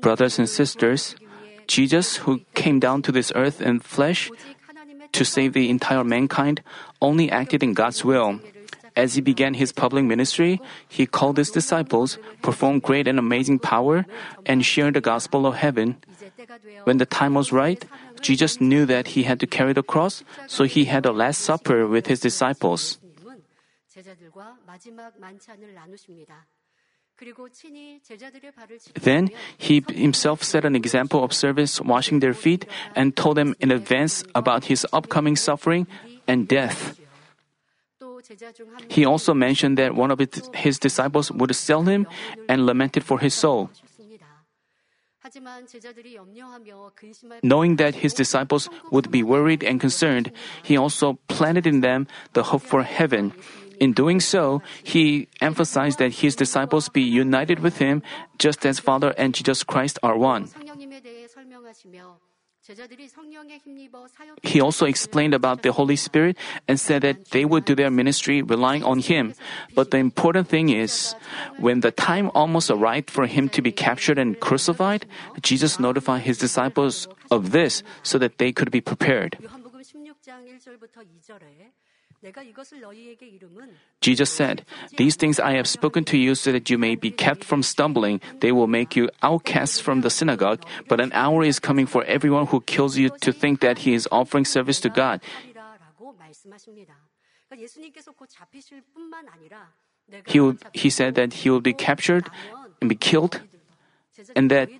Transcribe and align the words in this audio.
Brothers 0.00 0.38
and 0.38 0.48
sisters, 0.48 1.14
Jesus, 1.66 2.16
who 2.16 2.40
came 2.54 2.78
down 2.78 3.02
to 3.02 3.12
this 3.12 3.32
earth 3.34 3.60
in 3.60 3.80
flesh 3.80 4.30
to 5.12 5.24
save 5.24 5.52
the 5.52 5.68
entire 5.68 6.04
mankind, 6.04 6.62
only 7.00 7.30
acted 7.30 7.62
in 7.62 7.74
God's 7.74 8.04
will. 8.04 8.40
As 8.96 9.14
he 9.14 9.20
began 9.20 9.54
his 9.54 9.72
public 9.72 10.04
ministry, 10.04 10.60
he 10.88 11.06
called 11.06 11.36
his 11.38 11.50
disciples, 11.50 12.18
performed 12.42 12.82
great 12.82 13.06
and 13.06 13.18
amazing 13.18 13.58
power, 13.58 14.06
and 14.46 14.64
shared 14.64 14.94
the 14.94 15.00
gospel 15.00 15.46
of 15.46 15.54
heaven. 15.54 15.98
When 16.84 16.98
the 16.98 17.06
time 17.06 17.34
was 17.34 17.52
right, 17.52 17.84
Jesus 18.20 18.60
knew 18.60 18.86
that 18.86 19.14
he 19.14 19.22
had 19.22 19.38
to 19.40 19.46
carry 19.46 19.72
the 19.72 19.82
cross, 19.82 20.24
so 20.46 20.64
he 20.64 20.86
had 20.86 21.06
a 21.06 21.12
Last 21.12 21.40
Supper 21.40 21.86
with 21.86 22.06
his 22.06 22.20
disciples. 22.20 22.98
Then 28.94 29.30
he 29.56 29.82
himself 29.88 30.42
set 30.42 30.64
an 30.64 30.76
example 30.76 31.24
of 31.24 31.32
service 31.32 31.80
washing 31.80 32.20
their 32.20 32.34
feet 32.34 32.66
and 32.94 33.16
told 33.16 33.36
them 33.36 33.54
in 33.60 33.70
advance 33.70 34.24
about 34.34 34.64
his 34.66 34.86
upcoming 34.92 35.36
suffering 35.36 35.86
and 36.26 36.46
death. 36.46 36.98
He 38.88 39.04
also 39.04 39.34
mentioned 39.34 39.78
that 39.78 39.94
one 39.94 40.10
of 40.10 40.20
his 40.54 40.78
disciples 40.78 41.32
would 41.32 41.54
sell 41.54 41.82
him 41.82 42.06
and 42.48 42.66
lamented 42.66 43.04
for 43.04 43.18
his 43.18 43.34
soul. 43.34 43.70
Knowing 47.42 47.76
that 47.76 47.94
his 47.96 48.14
disciples 48.14 48.68
would 48.90 49.10
be 49.10 49.22
worried 49.22 49.62
and 49.62 49.80
concerned, 49.80 50.32
he 50.62 50.76
also 50.76 51.18
planted 51.28 51.66
in 51.66 51.80
them 51.80 52.06
the 52.32 52.44
hope 52.44 52.62
for 52.62 52.82
heaven. 52.82 53.32
In 53.80 53.92
doing 53.92 54.20
so, 54.20 54.60
he 54.82 55.28
emphasized 55.40 55.98
that 55.98 56.24
his 56.24 56.34
disciples 56.34 56.88
be 56.88 57.02
united 57.02 57.60
with 57.60 57.78
him 57.78 58.02
just 58.38 58.66
as 58.66 58.80
Father 58.80 59.14
and 59.16 59.34
Jesus 59.34 59.62
Christ 59.62 59.98
are 60.02 60.16
one. 60.18 60.48
He 64.42 64.60
also 64.60 64.84
explained 64.86 65.34
about 65.34 65.62
the 65.62 65.72
Holy 65.72 65.96
Spirit 65.96 66.36
and 66.66 66.78
said 66.78 67.02
that 67.02 67.30
they 67.30 67.44
would 67.44 67.64
do 67.64 67.74
their 67.74 67.90
ministry 67.90 68.42
relying 68.42 68.84
on 68.84 68.98
Him. 68.98 69.34
But 69.74 69.90
the 69.90 69.96
important 69.98 70.48
thing 70.48 70.68
is, 70.68 71.14
when 71.58 71.80
the 71.80 71.90
time 71.90 72.30
almost 72.34 72.70
arrived 72.70 73.10
for 73.10 73.26
Him 73.26 73.48
to 73.50 73.62
be 73.62 73.72
captured 73.72 74.18
and 74.18 74.38
crucified, 74.38 75.06
Jesus 75.40 75.80
notified 75.80 76.22
His 76.22 76.36
disciples 76.36 77.08
of 77.30 77.52
this 77.52 77.82
so 78.02 78.18
that 78.18 78.38
they 78.38 78.52
could 78.52 78.70
be 78.70 78.80
prepared. 78.80 79.38
Jesus 84.00 84.30
said, 84.30 84.64
These 84.96 85.16
things 85.16 85.38
I 85.38 85.52
have 85.52 85.68
spoken 85.68 86.04
to 86.04 86.18
you 86.18 86.34
so 86.34 86.52
that 86.52 86.68
you 86.70 86.78
may 86.78 86.96
be 86.96 87.10
kept 87.10 87.44
from 87.44 87.62
stumbling. 87.62 88.20
They 88.40 88.50
will 88.50 88.66
make 88.66 88.96
you 88.96 89.08
outcasts 89.22 89.78
from 89.78 90.00
the 90.00 90.10
synagogue, 90.10 90.64
but 90.88 91.00
an 91.00 91.12
hour 91.12 91.44
is 91.44 91.58
coming 91.58 91.86
for 91.86 92.04
everyone 92.04 92.46
who 92.46 92.60
kills 92.62 92.96
you 92.96 93.10
to 93.20 93.32
think 93.32 93.60
that 93.60 93.78
he 93.78 93.94
is 93.94 94.08
offering 94.10 94.44
service 94.44 94.80
to 94.80 94.88
God. 94.88 95.20
He, 100.26 100.40
will, 100.40 100.56
he 100.72 100.90
said 100.90 101.14
that 101.14 101.32
he 101.32 101.50
will 101.50 101.60
be 101.60 101.72
captured 101.72 102.28
and 102.80 102.88
be 102.88 102.96
killed, 102.96 103.40
and 104.34 104.50
that 104.50 104.70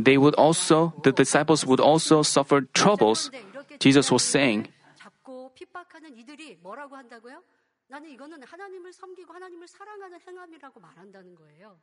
they 0.00 0.18
would 0.18 0.34
also, 0.34 0.94
the 1.02 1.12
disciples 1.12 1.64
would 1.64 1.80
also 1.80 2.22
suffer 2.22 2.62
troubles. 2.72 3.30
Jesus 3.78 4.10
was 4.10 4.22
saying, 4.22 4.68
핍박하는 5.53 6.15
이들이 6.17 6.57
뭐라고 6.61 6.95
한다고요? 6.95 7.43
나는 7.87 8.09
이거는 8.09 8.43
하나님을 8.43 8.93
섬기고 8.93 9.33
하나님을 9.33 9.67
사랑하는 9.67 10.19
행함이라고 10.21 10.79
말한다는 10.79 11.35
거예요. 11.35 11.79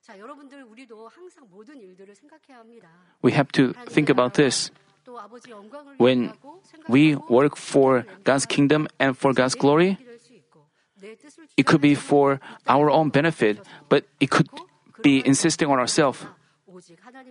자, 0.00 0.18
여러분들 0.18 0.62
우리도 0.64 1.08
항상 1.08 1.46
모든 1.50 1.80
일들을 1.80 2.14
생각해야 2.14 2.60
합니다. 2.60 2.88
We 3.24 3.32
have 3.32 3.50
to 3.52 3.72
think 3.88 4.10
about 4.10 4.34
this. 4.34 4.70
When 5.98 6.32
we 6.88 7.14
work 7.28 7.56
for 7.56 8.04
God's 8.24 8.46
kingdom 8.46 8.86
and 8.98 9.16
for 9.16 9.34
God's 9.34 9.54
glory, 9.54 9.98
it 11.56 11.66
could 11.66 11.82
be 11.82 11.94
for 11.94 12.40
our 12.66 12.88
own 12.90 13.10
benefit, 13.10 13.60
but 13.88 14.04
it 14.20 14.30
could 14.30 14.48
be 15.02 15.22
insisting 15.26 15.68
on 15.70 15.78
ourselves. 15.78 16.24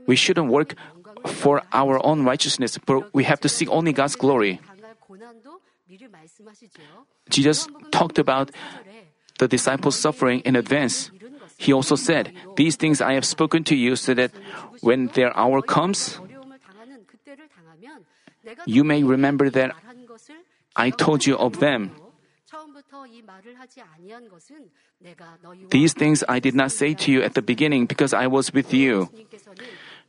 We 0.05 0.15
shouldn't 0.15 0.51
work 0.51 0.75
for 1.25 1.63
our 1.73 1.99
own 2.05 2.23
righteousness, 2.23 2.77
but 2.77 3.13
we 3.13 3.23
have 3.23 3.41
to 3.41 3.49
seek 3.49 3.69
only 3.69 3.93
God's 3.93 4.15
glory. 4.15 4.59
Jesus 7.30 7.68
talked 7.90 8.18
about 8.18 8.50
the 9.38 9.48
disciples' 9.48 9.96
suffering 9.98 10.40
in 10.40 10.56
advance. 10.56 11.10
He 11.56 11.72
also 11.72 11.96
said, 11.96 12.32
These 12.56 12.76
things 12.76 13.00
I 13.00 13.14
have 13.14 13.24
spoken 13.24 13.64
to 13.64 13.76
you 13.76 13.96
so 13.96 14.14
that 14.14 14.30
when 14.80 15.08
their 15.14 15.36
hour 15.36 15.62
comes, 15.62 16.20
you 18.66 18.84
may 18.84 19.02
remember 19.02 19.50
that 19.50 19.72
I 20.76 20.90
told 20.90 21.26
you 21.26 21.36
of 21.36 21.58
them. 21.60 21.90
These 25.70 25.92
things 25.92 26.24
I 26.28 26.38
did 26.40 26.54
not 26.54 26.72
say 26.72 26.94
to 26.94 27.12
you 27.12 27.22
at 27.22 27.34
the 27.34 27.42
beginning 27.42 27.86
because 27.86 28.14
I 28.14 28.26
was 28.26 28.52
with 28.52 28.72
you. 28.72 29.10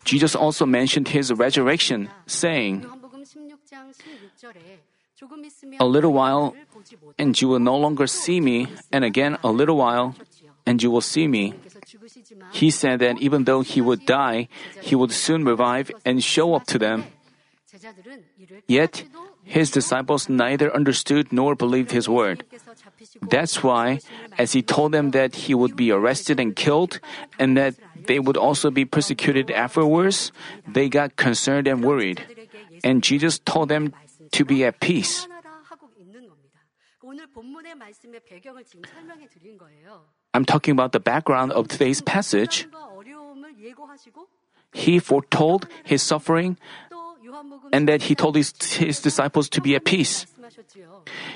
Jesus 0.06 0.36
also 0.36 0.66
mentioned 0.66 1.10
his 1.10 1.34
resurrection, 1.34 2.10
saying, 2.28 2.86
a 5.80 5.86
little 5.86 6.14
while, 6.14 6.56
and 7.18 7.40
you 7.40 7.48
will 7.48 7.60
no 7.60 7.76
longer 7.76 8.08
see 8.08 8.40
me, 8.40 8.68
and 8.92 9.04
again 9.04 9.38
a 9.44 9.52
little 9.52 9.78
while, 9.78 10.16
and 10.66 10.82
you 10.82 10.92
will 10.92 11.02
see 11.02 11.28
me. 11.28 11.54
He 12.52 12.70
said 12.70 13.00
that 13.00 13.20
even 13.20 13.44
though 13.44 13.62
he 13.62 13.82
would 13.82 14.06
die, 14.06 14.48
he 14.82 14.96
would 14.96 15.12
soon 15.12 15.44
revive 15.44 15.92
and 16.06 16.24
show 16.24 16.54
up 16.54 16.66
to 16.68 16.78
them. 16.78 17.06
Yet, 18.68 19.06
his 19.44 19.72
disciples 19.72 20.30
neither 20.30 20.74
understood 20.74 21.32
nor 21.34 21.56
believed 21.56 21.92
his 21.92 22.08
word. 22.08 22.44
That's 23.22 23.64
why, 23.64 24.00
as 24.38 24.54
he 24.54 24.62
told 24.62 24.92
them 24.92 25.12
that 25.12 25.50
he 25.50 25.54
would 25.54 25.76
be 25.76 25.92
arrested 25.92 26.40
and 26.40 26.56
killed, 26.56 27.00
and 27.38 27.58
that 27.58 27.76
they 27.96 28.20
would 28.20 28.38
also 28.38 28.70
be 28.70 28.86
persecuted 28.86 29.50
afterwards, 29.52 30.32
they 30.68 30.90
got 30.90 31.16
concerned 31.16 31.68
and 31.68 31.84
worried. 31.84 32.22
And 32.84 33.04
Jesus 33.04 33.40
told 33.40 33.70
them 33.70 33.94
to 34.32 34.46
be 34.46 34.66
at 34.66 34.80
peace. 34.80 35.28
I'm 40.34 40.46
talking 40.46 40.72
about 40.72 40.92
the 40.92 41.00
background 41.00 41.52
of 41.52 41.68
today's 41.68 42.02
passage. 42.02 42.68
He 44.74 45.00
foretold 45.00 45.68
his 45.84 46.04
suffering 46.04 46.58
and 47.72 47.88
that 47.88 48.04
he 48.04 48.16
told 48.16 48.36
his, 48.36 48.54
his 48.74 49.00
disciples 49.02 49.50
to 49.50 49.62
be 49.62 49.76
at 49.76 49.86
peace. 49.86 50.26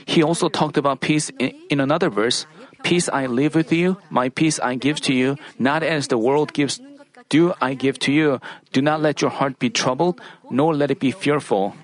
He 0.05 0.21
also 0.21 0.49
talked 0.49 0.77
about 0.77 1.01
peace 1.01 1.29
in, 1.39 1.53
in 1.69 1.79
another 1.79 2.09
verse. 2.09 2.45
Peace 2.83 3.07
I 3.09 3.27
live 3.27 3.55
with 3.55 3.71
you, 3.71 3.97
my 4.09 4.29
peace 4.29 4.59
I 4.59 4.75
give 4.75 4.99
to 5.01 5.13
you, 5.13 5.37
not 5.57 5.83
as 5.83 6.07
the 6.07 6.17
world 6.17 6.53
gives 6.53 6.81
do 7.29 7.53
I 7.61 7.73
give 7.73 7.97
to 7.99 8.11
you. 8.11 8.39
Do 8.73 8.81
not 8.81 9.01
let 9.01 9.21
your 9.21 9.31
heart 9.31 9.57
be 9.57 9.69
troubled, 9.69 10.21
nor 10.51 10.75
let 10.75 10.91
it 10.91 10.99
be 10.99 11.11
fearful. 11.11 11.75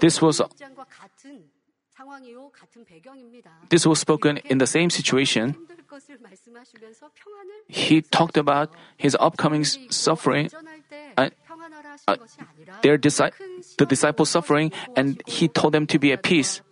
This 0.00 0.22
was 0.22 0.40
this 3.68 3.86
was 3.86 3.98
spoken 4.00 4.38
in 4.48 4.58
the 4.58 4.66
same 4.66 4.88
situation. 4.90 5.54
He 7.68 8.00
talked 8.02 8.36
about 8.36 8.70
his 8.96 9.16
upcoming 9.20 9.64
suffering, 9.90 10.48
uh, 11.16 11.28
uh, 12.06 12.16
their 12.82 12.96
disi- 12.96 13.32
the 13.76 13.86
disciples' 13.86 14.30
suffering, 14.30 14.72
and 14.96 15.20
he 15.26 15.48
told 15.48 15.74
them 15.74 15.86
to 15.86 15.98
be 15.98 16.12
at 16.12 16.22
peace. 16.22 16.62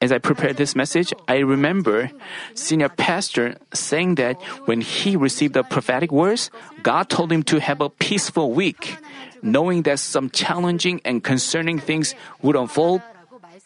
As 0.00 0.12
I 0.12 0.18
prepared 0.18 0.56
this 0.56 0.76
message, 0.76 1.12
I 1.26 1.38
remember 1.38 2.10
senior 2.54 2.88
pastor 2.88 3.56
saying 3.74 4.14
that 4.16 4.40
when 4.66 4.80
he 4.80 5.16
received 5.16 5.54
the 5.54 5.64
prophetic 5.64 6.12
words, 6.12 6.50
God 6.82 7.08
told 7.08 7.32
him 7.32 7.42
to 7.44 7.58
have 7.58 7.80
a 7.80 7.90
peaceful 7.90 8.52
week, 8.52 8.98
knowing 9.42 9.82
that 9.82 9.98
some 9.98 10.30
challenging 10.30 11.00
and 11.04 11.24
concerning 11.24 11.78
things 11.78 12.14
would 12.40 12.54
unfold 12.54 13.02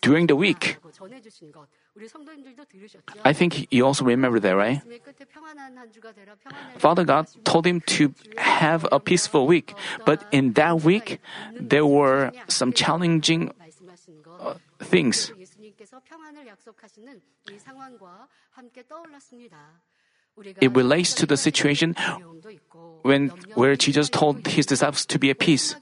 during 0.01 0.27
the 0.27 0.37
week. 0.37 0.79
I 3.25 3.33
think 3.33 3.69
you 3.71 3.87
also 3.87 4.05
remember 4.05 4.39
that, 4.41 4.57
right? 4.57 4.81
Father 6.79 7.05
God 7.05 7.27
told 7.45 7.67
him 7.67 7.81
to 7.87 8.15
have 8.37 8.87
a 8.93 9.01
peaceful 9.01 9.47
week, 9.47 9.75
but 10.05 10.25
in 10.33 10.53
that 10.55 10.83
week, 10.83 11.21
there 11.59 11.87
were 11.87 12.33
some 12.49 12.73
challenging 12.73 13.51
uh, 14.39 14.55
things. 14.81 15.33
It 20.61 20.75
relates 20.77 21.15
to 21.15 21.27
the 21.27 21.37
situation 21.37 21.95
when 23.03 23.29
where 23.55 23.77
Jesus 23.77 24.11
told 24.11 24.47
his 24.47 24.67
disciples 24.67 25.07
to 25.07 25.19
be 25.19 25.31
at 25.31 25.39
peace. 25.39 25.77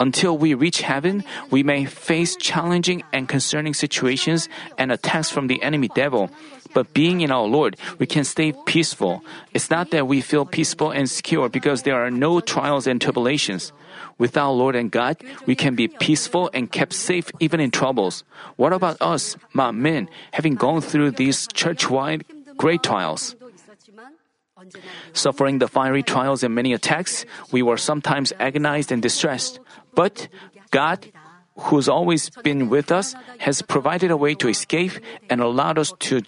Until 0.00 0.38
we 0.38 0.54
reach 0.54 0.80
heaven, 0.80 1.22
we 1.50 1.62
may 1.62 1.84
face 1.84 2.34
challenging 2.36 3.02
and 3.12 3.28
concerning 3.28 3.74
situations 3.74 4.48
and 4.78 4.90
attacks 4.90 5.30
from 5.30 5.46
the 5.46 5.62
enemy 5.62 5.88
devil. 5.94 6.30
But 6.72 6.94
being 6.94 7.20
in 7.20 7.30
our 7.30 7.44
Lord, 7.44 7.76
we 7.98 8.06
can 8.06 8.24
stay 8.24 8.54
peaceful. 8.64 9.22
It's 9.52 9.70
not 9.70 9.90
that 9.90 10.08
we 10.08 10.22
feel 10.22 10.46
peaceful 10.46 10.90
and 10.90 11.10
secure 11.10 11.48
because 11.48 11.82
there 11.82 12.00
are 12.00 12.10
no 12.10 12.40
trials 12.40 12.86
and 12.86 13.00
tribulations. 13.00 13.72
With 14.16 14.36
our 14.36 14.52
Lord 14.52 14.74
and 14.74 14.90
God, 14.90 15.18
we 15.46 15.54
can 15.54 15.74
be 15.74 15.88
peaceful 15.88 16.48
and 16.54 16.72
kept 16.72 16.94
safe 16.94 17.30
even 17.40 17.60
in 17.60 17.70
troubles. 17.70 18.24
What 18.56 18.72
about 18.72 18.96
us, 19.02 19.36
my 19.52 19.70
men, 19.70 20.08
having 20.32 20.54
gone 20.54 20.80
through 20.80 21.12
these 21.12 21.46
church-wide 21.52 22.24
great 22.56 22.82
trials? 22.82 23.36
Suffering 25.12 25.58
the 25.58 25.68
fiery 25.68 26.02
trials 26.02 26.42
and 26.42 26.54
many 26.54 26.72
attacks, 26.72 27.24
we 27.50 27.62
were 27.62 27.76
sometimes 27.76 28.32
agonized 28.38 28.92
and 28.92 29.02
distressed. 29.02 29.60
But 29.94 30.28
God, 30.70 31.06
who's 31.56 31.88
always 31.88 32.30
been 32.42 32.68
with 32.68 32.92
us, 32.92 33.14
has 33.38 33.62
provided 33.62 34.10
a 34.10 34.16
way 34.16 34.34
to 34.36 34.48
escape 34.48 34.92
and 35.30 35.40
allowed 35.40 35.78
us 35.78 35.92
to 36.10 36.22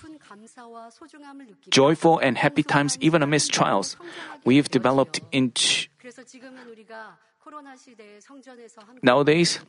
joyful 1.71 2.19
and 2.19 2.37
happy 2.37 2.62
times 2.62 2.99
even 3.00 3.23
amidst 3.23 3.53
trials. 3.53 3.97
We've 4.44 4.69
developed 4.69 5.20
into 5.32 5.88
Nowadays, 9.03 9.61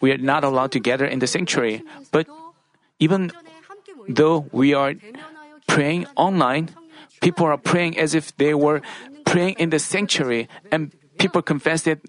we 0.00 0.12
are 0.12 0.18
not 0.18 0.44
allowed 0.44 0.72
to 0.72 0.80
gather 0.80 1.06
in 1.06 1.18
the 1.18 1.26
sanctuary, 1.26 1.82
but 2.12 2.26
even 2.98 3.32
though 4.08 4.46
we 4.52 4.74
are 4.74 4.94
praying 5.66 6.06
online, 6.16 6.68
people 7.20 7.46
are 7.46 7.58
praying 7.58 7.98
as 7.98 8.14
if 8.14 8.36
they 8.36 8.54
were 8.54 8.82
praying 9.24 9.56
in 9.58 9.70
the 9.70 9.78
sanctuary, 9.78 10.48
and 10.72 10.92
people 11.18 11.42
confess 11.42 11.82
that 11.82 12.00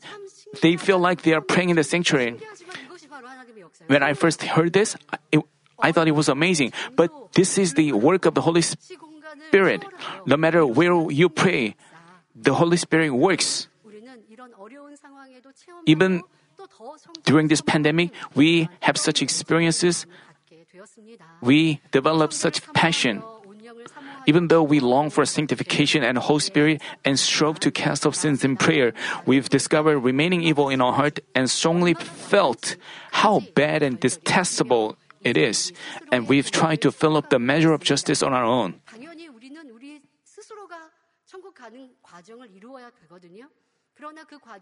they 0.62 0.76
feel 0.76 1.00
like 1.00 1.22
they 1.22 1.34
are 1.34 1.42
praying 1.42 1.70
in 1.70 1.76
the 1.76 1.84
sanctuary. 1.84 2.40
When 3.88 4.04
I 4.04 4.14
first 4.14 4.44
heard 4.44 4.74
this, 4.74 4.96
it, 5.32 5.42
I 5.80 5.92
thought 5.92 6.08
it 6.08 6.16
was 6.16 6.30
amazing. 6.30 6.74
But 6.96 7.12
this 7.34 7.58
is 7.58 7.74
the 7.74 7.94
work 7.94 8.26
of 8.26 8.36
the 8.36 8.42
Holy 8.42 8.62
Spirit. 8.62 9.84
No 10.26 10.38
matter 10.38 10.66
where 10.66 11.10
you 11.12 11.30
pray, 11.30 11.76
the 12.36 12.54
Holy 12.54 12.78
Spirit 12.78 13.12
works. 13.12 13.68
Even 15.86 16.22
during 17.26 17.48
this 17.48 17.62
pandemic, 17.62 18.12
we 18.36 18.70
have 18.82 18.98
such 18.98 19.22
experiences. 19.22 20.06
We 21.42 21.82
develop 21.92 22.34
such 22.34 22.62
passion. 22.74 23.24
Even 24.28 24.48
though 24.48 24.64
we 24.64 24.80
long 24.80 25.10
for 25.10 25.26
sanctification 25.26 26.04
and 26.04 26.18
Holy 26.18 26.40
Spirit 26.40 26.82
and 27.04 27.20
strive 27.20 27.60
to 27.60 27.72
cast 27.72 28.06
off 28.06 28.16
sins 28.16 28.44
in 28.44 28.58
prayer, 28.58 28.94
we've 29.26 29.50
discovered 29.50 30.00
remaining 30.00 30.42
evil 30.44 30.70
in 30.70 30.82
our 30.82 30.94
heart 30.94 31.20
and 31.36 31.50
strongly 31.50 31.94
felt 31.94 32.78
how 33.12 33.42
bad 33.56 33.84
and 33.84 34.00
detestable 34.00 34.98
it 35.24 35.38
is, 35.38 35.72
and 36.12 36.28
we've 36.28 36.50
tried 36.50 36.82
to 36.82 36.92
fill 36.92 37.16
up 37.16 37.30
the 37.30 37.40
measure 37.40 37.74
of 37.74 37.84
justice 37.84 38.24
on 38.24 38.34
our 38.34 38.46
own. 38.46 38.82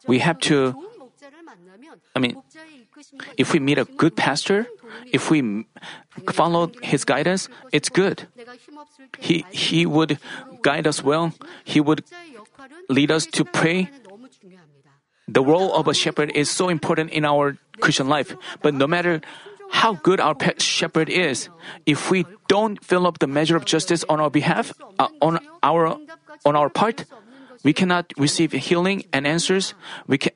We 0.08 0.20
have 0.20 0.40
to, 0.52 0.76
I 2.16 2.20
mean, 2.20 2.42
if 3.38 3.54
we 3.54 3.60
meet 3.60 3.78
a 3.78 3.86
good 3.86 4.16
pastor, 4.16 4.68
if 5.12 5.30
we 5.30 5.66
follow 6.32 6.72
his 6.82 7.06
guidance, 7.06 7.50
it's 7.72 7.90
good. 7.90 8.28
He, 9.20 9.46
he 9.52 9.86
would 9.86 10.20
guide 10.62 10.88
us 10.88 11.04
well, 11.04 11.34
he 11.64 11.80
would 11.80 12.04
lead 12.90 13.12
us 13.12 13.26
to 13.28 13.46
pray. 13.46 13.90
The 15.28 15.44
role 15.44 15.76
of 15.76 15.88
a 15.88 15.94
shepherd 15.94 16.32
is 16.34 16.50
so 16.50 16.70
important 16.70 17.12
in 17.12 17.24
our 17.24 17.58
Christian 17.80 18.10
life, 18.10 18.36
but 18.62 18.74
no 18.74 18.88
matter 18.88 19.22
how 19.70 19.94
good 19.94 20.20
our 20.20 20.34
pet 20.34 20.62
shepherd 20.62 21.10
is, 21.10 21.50
if 21.86 22.10
we 22.10 22.26
don't 22.48 22.84
fill 22.84 23.06
up 23.06 23.20
the 23.20 23.28
measure 23.28 23.56
of 23.56 23.66
justice 23.66 24.04
on 24.10 24.20
our 24.20 24.30
behalf, 24.30 24.74
uh, 24.98 25.08
on 25.22 25.40
our 25.62 25.96
on 26.46 26.56
our 26.56 26.70
part, 26.70 27.06
we 27.64 27.74
cannot 27.74 28.14
receive 28.18 28.52
healing 28.52 29.06
and 29.12 29.28
answers. 29.28 29.74
We 30.08 30.18
can 30.18 30.34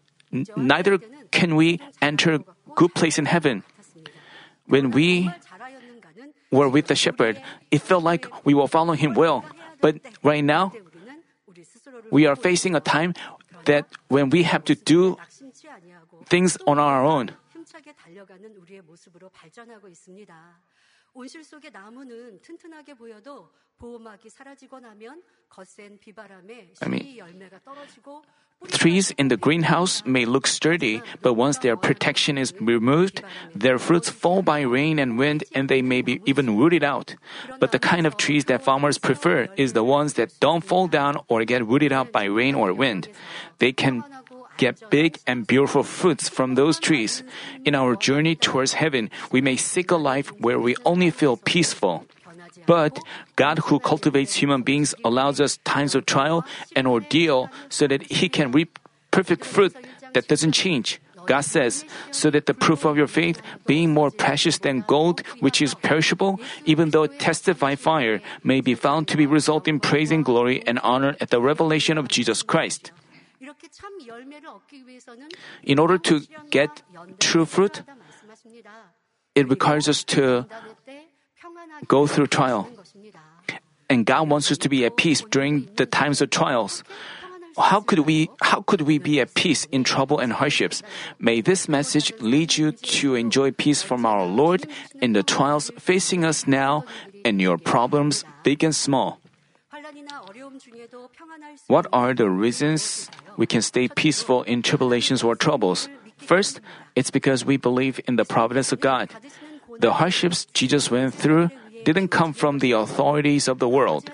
neither 0.55 0.99
can 1.31 1.55
we 1.55 1.79
enter 2.01 2.39
good 2.75 2.93
place 2.93 3.17
in 3.17 3.25
heaven. 3.25 3.63
When 4.65 4.91
we 4.91 5.29
were 6.51 6.69
with 6.69 6.87
the 6.87 6.95
shepherd, 6.95 7.41
it 7.71 7.81
felt 7.81 8.03
like 8.03 8.27
we 8.45 8.53
were 8.53 8.67
following 8.67 8.99
him 8.99 9.13
well. 9.13 9.45
But 9.81 9.99
right 10.23 10.43
now, 10.43 10.71
we 12.11 12.25
are 12.25 12.35
facing 12.35 12.75
a 12.75 12.79
time 12.79 13.13
that 13.65 13.87
when 14.07 14.29
we 14.29 14.43
have 14.43 14.63
to 14.65 14.75
do 14.75 15.17
things 16.27 16.57
on 16.67 16.79
our 16.79 17.03
own. 17.03 17.31
달려가는 21.12 21.14
우리의 21.14 21.18
모습으로 21.18 21.18
발전하고 21.18 21.18
있습니다. 21.18 21.18
온실 21.18 21.44
속의 21.44 21.70
나무는 21.72 22.40
튼튼하게 22.42 22.94
보여도 22.94 23.50
보호막이 23.78 24.28
사라지고 24.28 24.80
나면 24.80 25.22
거센 25.48 25.98
비바람에 25.98 26.74
씨 26.74 27.18
열매가 27.18 27.60
떨어지고 27.60 28.22
Trees 28.66 29.14
in 29.16 29.28
the 29.28 29.36
greenhouse 29.36 30.02
may 30.04 30.24
look 30.24 30.48
sturdy, 30.48 31.00
but 31.22 31.34
once 31.34 31.58
their 31.58 31.76
protection 31.76 32.36
is 32.36 32.52
removed, 32.60 33.22
their 33.54 33.78
fruits 33.78 34.10
fall 34.10 34.42
by 34.42 34.62
rain 34.62 34.98
and 34.98 35.16
wind 35.16 35.44
and 35.54 35.68
they 35.68 35.80
may 35.80 36.02
be 36.02 36.20
even 36.26 36.58
rooted 36.58 36.82
out. 36.82 37.14
But 37.60 37.70
the 37.70 37.78
kind 37.78 38.04
of 38.04 38.16
trees 38.16 38.46
that 38.46 38.64
farmers 38.64 38.98
prefer 38.98 39.46
is 39.56 39.74
the 39.74 39.84
ones 39.84 40.14
that 40.14 40.40
don't 40.40 40.64
fall 40.64 40.88
down 40.88 41.18
or 41.28 41.44
get 41.44 41.64
rooted 41.68 41.92
out 41.92 42.10
by 42.10 42.24
rain 42.24 42.56
or 42.56 42.74
wind. 42.74 43.06
They 43.60 43.70
can 43.70 44.02
get 44.63 44.79
big 44.87 45.19
and 45.27 45.43
beautiful 45.43 45.83
fruits 45.83 46.31
from 46.31 46.55
those 46.55 46.79
trees. 46.79 47.19
In 47.67 47.75
our 47.75 47.99
journey 47.99 48.35
towards 48.39 48.79
heaven, 48.79 49.11
we 49.27 49.43
may 49.43 49.59
seek 49.59 49.91
a 49.91 49.99
life 49.99 50.31
where 50.39 50.55
we 50.55 50.79
only 50.87 51.11
feel 51.11 51.35
peaceful. 51.35 52.07
But 52.65 52.95
God, 53.35 53.59
who 53.67 53.83
cultivates 53.83 54.39
human 54.39 54.63
beings, 54.63 54.95
allows 55.03 55.43
us 55.43 55.59
times 55.67 55.99
of 55.99 56.07
trial 56.07 56.47
and 56.79 56.87
ordeal 56.87 57.51
so 57.67 57.91
that 57.91 58.07
He 58.07 58.31
can 58.31 58.55
reap 58.55 58.79
perfect 59.11 59.43
fruit 59.43 59.75
that 60.15 60.31
doesn't 60.31 60.55
change. 60.55 61.03
God 61.27 61.43
says, 61.43 61.83
so 62.11 62.31
that 62.31 62.47
the 62.47 62.55
proof 62.55 62.83
of 62.83 62.95
your 62.95 63.07
faith, 63.07 63.39
being 63.67 63.91
more 63.91 64.11
precious 64.11 64.59
than 64.59 64.83
gold, 64.87 65.23
which 65.39 65.63
is 65.63 65.75
perishable, 65.75 66.39
even 66.63 66.91
though 66.91 67.07
tested 67.07 67.59
by 67.59 67.75
fire, 67.75 68.19
may 68.43 68.59
be 68.59 68.75
found 68.75 69.07
to 69.07 69.15
be 69.15 69.27
result 69.27 69.67
in 69.67 69.79
praise 69.79 70.11
and 70.11 70.23
glory 70.23 70.63
and 70.67 70.79
honor 70.83 71.15
at 71.19 71.31
the 71.31 71.39
revelation 71.39 71.97
of 71.97 72.07
Jesus 72.07 72.43
Christ. 72.43 72.91
In 75.63 75.79
order 75.79 75.97
to 75.97 76.21
get 76.49 76.83
true 77.19 77.45
fruit, 77.45 77.83
it 79.35 79.49
requires 79.49 79.89
us 79.89 80.03
to 80.15 80.45
go 81.87 82.07
through 82.07 82.27
trial. 82.27 82.69
And 83.89 84.05
God 84.05 84.29
wants 84.29 84.51
us 84.51 84.57
to 84.59 84.69
be 84.69 84.85
at 84.85 84.97
peace 84.97 85.21
during 85.21 85.69
the 85.75 85.85
times 85.85 86.21
of 86.21 86.29
trials. 86.29 86.83
How 87.57 87.81
could 87.81 87.99
we 87.99 88.29
how 88.41 88.61
could 88.65 88.81
we 88.81 88.97
be 88.97 89.21
at 89.21 89.35
peace 89.35 89.65
in 89.69 89.83
trouble 89.83 90.17
and 90.17 90.33
hardships? 90.33 90.81
May 91.19 91.41
this 91.41 91.69
message 91.69 92.11
lead 92.19 92.57
you 92.57 92.71
to 92.97 93.13
enjoy 93.13 93.51
peace 93.51 93.83
from 93.83 94.05
our 94.05 94.25
Lord 94.25 94.65
in 95.01 95.13
the 95.13 95.21
trials 95.21 95.69
facing 95.77 96.25
us 96.25 96.47
now 96.47 96.85
and 97.23 97.39
your 97.39 97.57
problems 97.59 98.25
big 98.41 98.63
and 98.63 98.73
small. 98.73 99.19
What 101.67 101.85
are 101.93 102.13
the 102.13 102.29
reasons 102.29 103.09
we 103.37 103.45
can 103.45 103.61
stay 103.61 103.87
peaceful 103.87 104.43
in 104.43 104.61
tribulations 104.61 105.23
or 105.23 105.35
troubles? 105.35 105.89
First, 106.17 106.61
it's 106.95 107.11
because 107.11 107.45
we 107.45 107.57
believe 107.57 107.99
in 108.07 108.15
the 108.15 108.25
providence 108.25 108.71
of 108.71 108.79
God. 108.79 109.09
The 109.79 109.93
hardships 109.93 110.45
Jesus 110.53 110.91
went 110.91 111.13
through 111.13 111.49
didn't 111.83 112.09
come 112.09 112.33
from 112.33 112.59
the 112.59 112.71
authorities 112.71 113.47
of 113.47 113.59
the 113.59 113.67
world, 113.67 114.11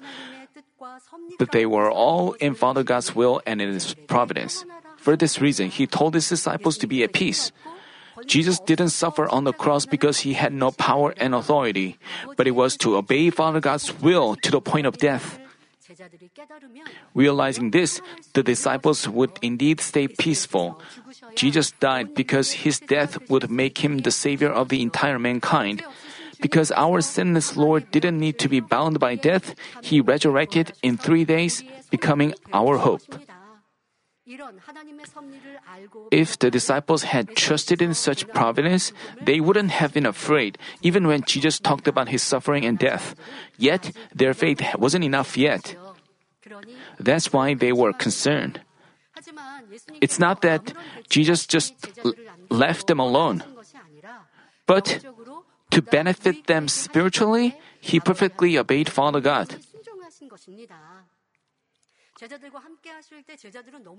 but 1.38 1.51
they 1.51 1.65
were 1.65 1.91
all 1.91 2.33
in 2.33 2.55
Father 2.55 2.83
God's 2.83 3.13
will 3.13 3.41
and 3.45 3.61
in 3.61 3.73
His 3.73 3.93
providence. 4.07 4.65
For 4.97 5.15
this 5.15 5.39
reason, 5.39 5.69
He 5.69 5.85
told 5.85 6.15
His 6.15 6.27
disciples 6.27 6.77
to 6.79 6.88
be 6.88 7.03
at 7.03 7.13
peace. 7.13 7.51
Jesus 8.25 8.59
didn't 8.59 8.89
suffer 8.89 9.29
on 9.29 9.43
the 9.43 9.53
cross 9.53 9.85
because 9.85 10.19
he 10.19 10.33
had 10.33 10.51
no 10.51 10.71
power 10.71 11.13
and 11.17 11.33
authority, 11.33 11.97
but 12.35 12.47
it 12.47 12.51
was 12.51 12.75
to 12.77 12.97
obey 12.97 13.29
Father 13.29 13.59
God's 13.59 13.93
will 14.01 14.35
to 14.43 14.51
the 14.51 14.59
point 14.59 14.88
of 14.88 14.97
death. 14.97 15.39
Realizing 17.13 17.72
this, 17.72 18.01
the 18.34 18.43
disciples 18.43 19.08
would 19.08 19.31
indeed 19.41 19.81
stay 19.81 20.08
peaceful. 20.08 20.79
Jesus 21.36 21.72
died 21.79 22.13
because 22.13 22.63
his 22.63 22.79
death 22.79 23.17
would 23.29 23.50
make 23.50 23.84
him 23.84 24.00
the 24.00 24.12
savior 24.12 24.50
of 24.50 24.69
the 24.69 24.81
entire 24.81 25.19
mankind. 25.19 25.84
Because 26.41 26.72
our 26.72 27.01
sinless 27.01 27.58
Lord 27.58 27.91
didn't 27.91 28.19
need 28.19 28.39
to 28.39 28.48
be 28.48 28.62
bound 28.62 29.00
by 29.00 29.15
death, 29.15 29.55
he 29.81 30.00
resurrected 30.00 30.72
in 30.81 30.98
three 30.98 31.25
days, 31.25 31.63
becoming 31.89 32.34
our 32.53 32.77
hope. 32.77 33.03
If 36.12 36.38
the 36.38 36.51
disciples 36.51 37.03
had 37.03 37.36
trusted 37.36 37.81
in 37.81 37.93
such 37.93 38.27
providence, 38.29 38.93
they 39.21 39.39
wouldn't 39.39 39.71
have 39.71 39.93
been 39.93 40.05
afraid, 40.05 40.57
even 40.81 41.07
when 41.07 41.24
Jesus 41.24 41.59
talked 41.59 41.88
about 41.88 42.09
his 42.09 42.21
suffering 42.21 42.65
and 42.65 42.77
death. 42.77 43.15
Yet, 43.57 43.91
their 44.13 44.33
faith 44.33 44.62
wasn't 44.77 45.03
enough 45.03 45.38
yet. 45.38 45.75
That's 47.00 47.33
why 47.33 47.53
they 47.53 47.71
were 47.71 47.93
concerned. 47.93 48.62
It's 50.01 50.19
not 50.19 50.41
that 50.41 50.74
Jesus 51.09 51.45
just 51.45 51.74
left 52.50 52.88
them 52.88 53.00
alone, 53.00 53.43
but 54.65 55.03
to 55.71 55.81
benefit 55.81 56.48
them 56.48 56.67
spiritually, 56.67 57.57
he 57.79 58.00
perfectly 58.00 58.57
obeyed 58.57 58.89
Father 58.89 59.21
God. 59.21 59.57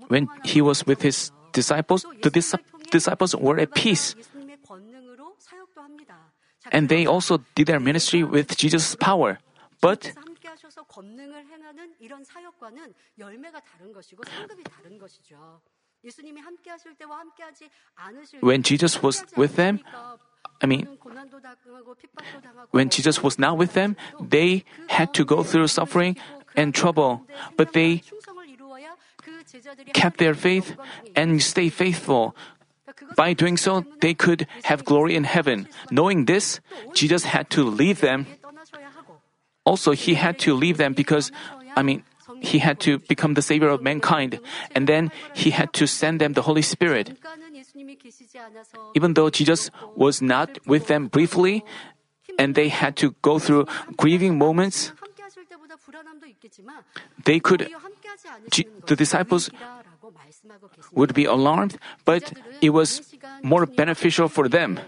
When 0.07 0.27
he 0.43 0.61
was 0.61 0.85
with 0.85 1.01
his 1.01 1.31
disciples, 1.53 2.05
the 2.21 2.29
dis- 2.29 2.55
disciples 2.91 3.35
were 3.35 3.59
at 3.59 3.73
peace. 3.73 4.15
And 6.71 6.89
they 6.89 7.05
also 7.07 7.39
did 7.55 7.67
their 7.67 7.79
ministry 7.79 8.23
with 8.23 8.55
Jesus' 8.55 8.95
power. 8.95 9.39
But 9.81 10.13
when 18.41 18.63
Jesus 18.63 19.03
was 19.03 19.23
with 19.35 19.55
them, 19.55 19.79
I 20.61 20.65
mean, 20.65 20.87
when 22.71 22.89
Jesus 22.89 23.23
was 23.23 23.37
not 23.37 23.57
with 23.57 23.73
them, 23.73 23.95
they 24.19 24.63
had 24.89 25.13
to 25.13 25.25
go 25.25 25.43
through 25.43 25.67
suffering 25.67 26.17
and 26.55 26.73
trouble, 26.73 27.25
but 27.57 27.73
they 27.73 28.01
kept 29.93 30.17
their 30.17 30.33
faith 30.33 30.75
and 31.15 31.41
stay 31.41 31.69
faithful. 31.69 32.35
By 33.15 33.33
doing 33.33 33.57
so, 33.57 33.85
they 34.01 34.13
could 34.13 34.47
have 34.63 34.85
glory 34.85 35.15
in 35.15 35.23
heaven. 35.23 35.67
Knowing 35.89 36.25
this, 36.25 36.59
Jesus 36.93 37.23
had 37.23 37.49
to 37.51 37.63
leave 37.63 38.01
them. 38.01 38.25
Also, 39.63 39.91
he 39.91 40.15
had 40.15 40.39
to 40.39 40.53
leave 40.53 40.77
them 40.77 40.93
because, 40.93 41.31
I 41.75 41.83
mean, 41.83 42.03
he 42.41 42.59
had 42.59 42.79
to 42.81 42.97
become 43.07 43.35
the 43.35 43.41
savior 43.41 43.69
of 43.69 43.81
mankind, 43.81 44.41
and 44.73 44.89
then 44.89 45.11
he 45.33 45.51
had 45.51 45.71
to 45.73 45.85
send 45.85 46.19
them 46.19 46.33
the 46.33 46.41
Holy 46.41 46.61
Spirit. 46.61 47.13
Even 48.95 49.13
though 49.13 49.29
Jesus 49.29 49.69
was 49.95 50.21
not 50.21 50.57
with 50.65 50.87
them 50.87 51.07
briefly, 51.07 51.63
and 52.39 52.55
they 52.55 52.69
had 52.69 52.97
to 52.97 53.13
go 53.21 53.37
through 53.37 53.67
grieving 53.95 54.37
moments, 54.37 54.91
they 57.23 57.39
could, 57.39 57.69
the 58.87 58.95
disciples 58.95 59.49
would 60.91 61.13
be 61.13 61.25
alarmed, 61.25 61.77
but 62.05 62.33
it 62.61 62.71
was 62.71 63.01
more 63.43 63.65
beneficial 63.65 64.27
for 64.27 64.49
them. 64.49 64.79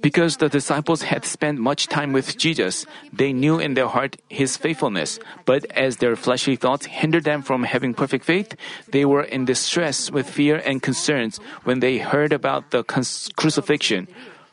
Because 0.00 0.36
the 0.36 0.48
disciples 0.48 1.02
had 1.02 1.24
spent 1.24 1.58
much 1.58 1.86
time 1.88 2.12
with 2.12 2.36
Jesus, 2.36 2.86
they 3.12 3.32
knew 3.32 3.58
in 3.58 3.74
their 3.74 3.88
heart 3.88 4.16
his 4.28 4.56
faithfulness. 4.56 5.18
But 5.44 5.64
as 5.72 5.96
their 5.98 6.16
fleshly 6.16 6.56
thoughts 6.56 6.86
hindered 6.86 7.24
them 7.24 7.42
from 7.42 7.64
having 7.64 7.94
perfect 7.94 8.24
faith, 8.24 8.54
they 8.90 9.04
were 9.04 9.22
in 9.22 9.44
distress 9.44 10.10
with 10.10 10.28
fear 10.28 10.56
and 10.64 10.82
concerns 10.82 11.38
when 11.64 11.80
they 11.80 11.98
heard 11.98 12.32
about 12.32 12.70
the 12.70 12.84
crucifixion. 12.84 14.08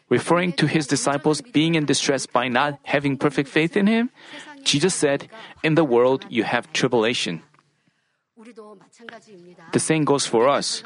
Referring 0.10 0.54
to 0.54 0.68
his 0.68 0.86
disciples 0.86 1.42
being 1.42 1.76
in 1.76 1.86
distress 1.86 2.26
by 2.26 2.48
not 2.48 2.78
having 2.84 3.18
perfect 3.18 3.50
faith 3.50 3.76
in 3.76 3.88
him, 3.88 4.12
Jesus 4.64 4.94
said, 4.94 5.30
In 5.64 5.76
the 5.76 5.84
world 5.84 6.26
you 6.30 6.44
have 6.44 6.72
tribulation. 6.74 7.42
The 9.72 9.80
same 9.80 10.04
goes 10.06 10.26
for 10.26 10.48
us. 10.48 10.84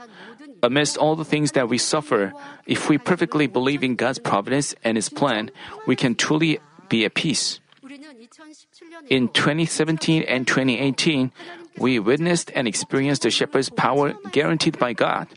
Amidst 0.62 0.98
all 0.98 1.16
the 1.16 1.26
things 1.26 1.54
that 1.54 1.70
we 1.70 1.78
suffer, 1.78 2.34
if 2.66 2.90
we 2.90 2.98
perfectly 2.98 3.48
believe 3.48 3.84
in 3.84 3.96
God's 3.96 4.20
providence 4.20 4.76
and 4.84 4.98
His 4.98 5.10
plan, 5.10 5.52
we 5.88 5.96
can 5.96 6.16
truly 6.16 6.60
be 6.90 7.06
at 7.06 7.14
peace. 7.14 7.60
In 9.10 9.30
2017 9.30 10.24
and 10.24 10.48
2018, 10.48 11.32
we 11.78 12.00
witnessed 12.00 12.52
and 12.54 12.68
experienced 12.68 13.24
the 13.24 13.32
shepherd's 13.32 13.70
power 13.70 14.14
guaranteed 14.32 14.78
by 14.78 14.94
God. 14.94 15.28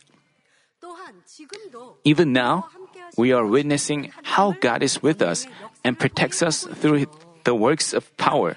Even 2.04 2.32
now, 2.32 2.68
we 3.16 3.32
are 3.32 3.46
witnessing 3.46 4.12
how 4.22 4.52
God 4.60 4.82
is 4.82 5.02
with 5.02 5.22
us 5.22 5.46
and 5.84 5.98
protects 5.98 6.42
us 6.42 6.64
through 6.64 7.06
the 7.44 7.54
works 7.54 7.92
of 7.92 8.14
power. 8.16 8.56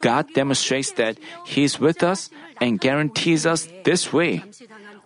God 0.00 0.26
demonstrates 0.34 0.92
that 0.92 1.18
He 1.46 1.64
is 1.64 1.78
with 1.78 2.02
us 2.02 2.30
and 2.60 2.80
guarantees 2.80 3.46
us 3.46 3.68
this 3.84 4.12
way. 4.12 4.42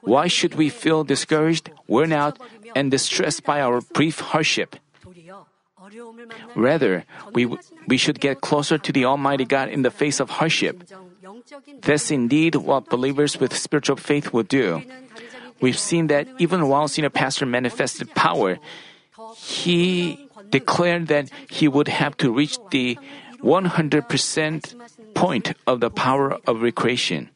Why 0.06 0.28
should 0.30 0.54
we 0.54 0.70
feel 0.70 1.02
discouraged, 1.02 1.70
worn 1.90 2.12
out, 2.14 2.38
and 2.78 2.90
distressed 2.90 3.42
by 3.42 3.60
our 3.60 3.82
brief 3.82 4.20
hardship? 4.20 4.76
Rather, 6.54 7.04
we, 7.34 7.50
we 7.86 7.96
should 7.96 8.20
get 8.20 8.40
closer 8.40 8.78
to 8.78 8.92
the 8.92 9.04
Almighty 9.04 9.44
God 9.44 9.68
in 9.68 9.82
the 9.82 9.90
face 9.90 10.20
of 10.20 10.38
hardship. 10.38 10.84
That's 11.82 12.10
indeed 12.10 12.54
what 12.54 12.88
believers 12.88 13.38
with 13.38 13.56
spiritual 13.56 13.96
faith 13.96 14.32
will 14.32 14.46
do. 14.46 14.82
We've 15.60 15.78
seen 15.78 16.06
that 16.06 16.28
even 16.38 16.68
while 16.68 16.86
Senior 16.86 17.10
Pastor 17.10 17.46
manifested 17.46 18.14
power, 18.14 18.58
he 19.36 20.28
declared 20.50 21.08
that 21.08 21.30
he 21.50 21.66
would 21.66 21.88
have 21.88 22.16
to 22.18 22.32
reach 22.32 22.58
the 22.70 22.98
100% 23.42 25.14
point 25.14 25.54
of 25.66 25.80
the 25.80 25.90
power 25.90 26.38
of 26.46 26.62
recreation 26.62 27.30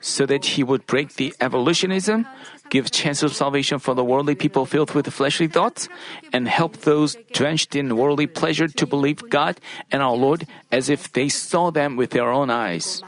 so 0.00 0.26
that 0.26 0.44
he 0.56 0.62
would 0.62 0.86
break 0.86 1.14
the 1.14 1.34
evolutionism, 1.40 2.26
give 2.70 2.90
chance 2.90 3.22
of 3.22 3.34
salvation 3.34 3.78
for 3.78 3.94
the 3.94 4.04
worldly 4.04 4.34
people 4.34 4.66
filled 4.66 4.92
with 4.94 5.12
fleshly 5.12 5.48
thoughts, 5.48 5.88
and 6.32 6.48
help 6.48 6.78
those 6.82 7.16
drenched 7.32 7.74
in 7.74 7.96
worldly 7.96 8.26
pleasure 8.26 8.68
to 8.68 8.86
believe 8.86 9.28
God 9.30 9.60
and 9.90 10.02
our 10.02 10.16
Lord 10.16 10.46
as 10.72 10.88
if 10.88 11.12
they 11.12 11.28
saw 11.28 11.70
them 11.70 11.96
with 11.96 12.10
their 12.10 12.30
own 12.30 12.50
eyes. 12.50 13.02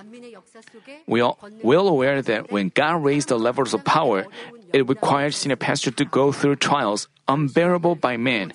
We 1.06 1.20
are 1.20 1.36
well 1.62 1.88
aware 1.88 2.22
that 2.22 2.50
when 2.52 2.70
God 2.74 3.02
raised 3.04 3.28
the 3.28 3.38
levels 3.38 3.74
of 3.74 3.84
power, 3.84 4.26
it 4.72 4.88
required 4.88 5.34
senior 5.34 5.56
pastor 5.56 5.90
to 5.90 6.04
go 6.04 6.32
through 6.32 6.56
trials 6.56 7.08
unbearable 7.28 7.96
by 7.96 8.16
men. 8.16 8.52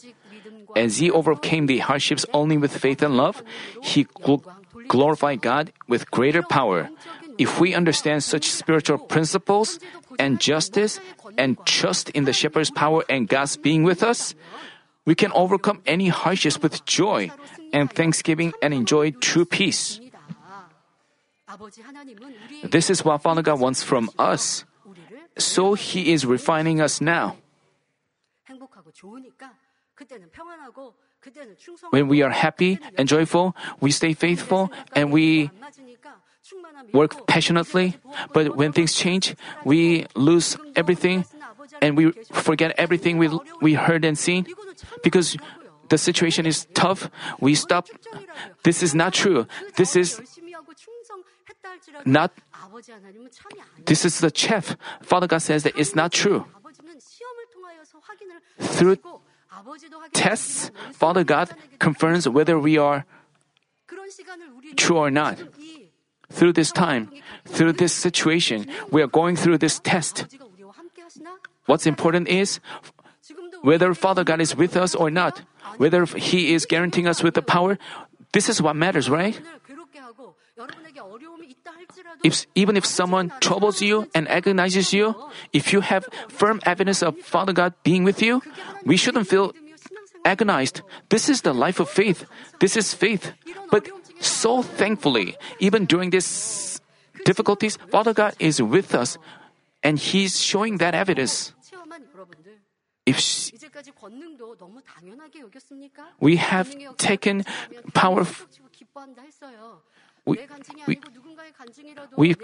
As 0.75 0.97
he 0.97 1.09
overcame 1.09 1.67
the 1.67 1.79
hardships 1.79 2.25
only 2.33 2.57
with 2.57 2.75
faith 2.75 3.01
and 3.01 3.15
love, 3.15 3.41
he 3.81 4.05
gl- 4.05 4.43
glorified 4.87 5.41
God 5.41 5.71
with 5.87 6.11
greater 6.11 6.43
power. 6.43 6.89
If 7.37 7.59
we 7.59 7.73
understand 7.73 8.23
such 8.23 8.49
spiritual 8.49 8.97
principles 8.97 9.79
and 10.19 10.39
justice 10.39 10.99
and 11.37 11.57
trust 11.65 12.09
in 12.11 12.25
the 12.25 12.33
shepherd's 12.33 12.71
power 12.71 13.03
and 13.09 13.27
God's 13.27 13.57
being 13.57 13.83
with 13.83 14.03
us, 14.03 14.35
we 15.05 15.15
can 15.15 15.31
overcome 15.33 15.81
any 15.85 16.07
hardships 16.07 16.61
with 16.61 16.85
joy 16.85 17.31
and 17.73 17.91
thanksgiving 17.91 18.53
and 18.61 18.73
enjoy 18.73 19.11
true 19.11 19.45
peace. 19.45 19.99
This 22.63 22.89
is 22.89 23.05
what 23.05 23.21
Father 23.21 23.41
God 23.41 23.59
wants 23.59 23.83
from 23.83 24.09
us. 24.17 24.65
So 25.37 25.73
He 25.73 26.11
is 26.11 26.25
refining 26.25 26.81
us 26.81 27.01
now. 27.01 27.37
When 31.89 32.07
we 32.07 32.21
are 32.21 32.29
happy 32.29 32.79
and 32.97 33.07
joyful, 33.07 33.55
we 33.79 33.91
stay 33.91 34.13
faithful 34.13 34.71
and 34.95 35.11
we 35.11 35.49
work 36.93 37.27
passionately. 37.27 37.97
But 38.33 38.55
when 38.55 38.71
things 38.71 38.93
change, 38.93 39.35
we 39.63 40.05
lose 40.15 40.57
everything 40.75 41.25
and 41.81 41.97
we 41.97 42.11
forget 42.31 42.73
everything 42.77 43.17
we, 43.17 43.29
we 43.61 43.73
heard 43.73 44.05
and 44.05 44.17
seen. 44.17 44.45
Because 45.03 45.37
the 45.89 45.97
situation 45.97 46.45
is 46.45 46.65
tough, 46.73 47.09
we 47.39 47.55
stop. 47.55 47.87
This 48.63 48.81
is 48.83 48.95
not 48.95 49.13
true. 49.13 49.47
This 49.77 49.95
is 49.95 50.21
not. 52.05 52.31
This 53.85 54.05
is 54.05 54.19
the 54.19 54.31
chaff. 54.31 54.75
Father 55.01 55.27
God 55.27 55.39
says 55.39 55.63
that 55.63 55.77
it's 55.77 55.95
not 55.95 56.11
true. 56.11 56.45
Through 58.59 58.97
tests, 60.13 60.71
Father 60.91 61.23
God 61.23 61.51
confirms 61.79 62.27
whether 62.27 62.59
we 62.59 62.77
are 62.77 63.05
true 64.75 64.97
or 64.97 65.11
not. 65.11 65.37
Through 66.31 66.53
this 66.53 66.71
time, 66.71 67.11
through 67.45 67.73
this 67.73 67.93
situation, 67.93 68.67
we 68.91 69.01
are 69.01 69.07
going 69.07 69.35
through 69.35 69.59
this 69.59 69.79
test. 69.79 70.25
What's 71.65 71.85
important 71.85 72.27
is 72.27 72.59
whether 73.61 73.93
Father 73.93 74.23
God 74.23 74.41
is 74.41 74.55
with 74.55 74.77
us 74.77 74.95
or 74.95 75.09
not, 75.09 75.41
whether 75.77 76.05
He 76.05 76.53
is 76.53 76.65
guaranteeing 76.65 77.07
us 77.07 77.23
with 77.23 77.33
the 77.33 77.41
power. 77.41 77.77
This 78.33 78.49
is 78.49 78.61
what 78.61 78.75
matters, 78.75 79.09
right? 79.09 79.39
If, 82.23 82.45
even 82.55 82.77
if 82.77 82.85
someone 82.85 83.31
troubles 83.39 83.81
you 83.81 84.09
and 84.15 84.27
agonizes 84.27 84.93
you, 84.93 85.15
if 85.53 85.73
you 85.73 85.81
have 85.81 86.07
firm 86.29 86.59
evidence 86.65 87.03
of 87.03 87.19
Father 87.19 87.53
God 87.53 87.73
being 87.83 88.03
with 88.03 88.21
you, 88.21 88.41
we 88.85 88.97
shouldn't 88.97 89.27
feel 89.27 89.53
agonized. 90.23 90.81
This 91.09 91.29
is 91.29 91.41
the 91.41 91.53
life 91.53 91.79
of 91.79 91.89
faith. 91.89 92.25
This 92.59 92.77
is 92.77 92.93
faith. 92.93 93.33
But 93.69 93.89
so 94.19 94.61
thankfully. 94.61 95.37
Even 95.59 95.85
during 95.85 96.09
these 96.09 96.79
difficulties, 97.25 97.77
Father 97.91 98.13
God 98.13 98.35
is 98.39 98.61
with 98.61 98.93
us, 98.95 99.17
and 99.83 99.99
He's 99.99 100.41
showing 100.41 100.77
that 100.77 100.93
evidence. 100.95 101.53
If 103.05 103.19
she, 103.19 103.53
we 106.19 106.37
have 106.37 106.75
taken 106.97 107.45
power, 107.93 108.25
we, 110.25 110.39
we, 110.87 110.99
we, 112.17 112.35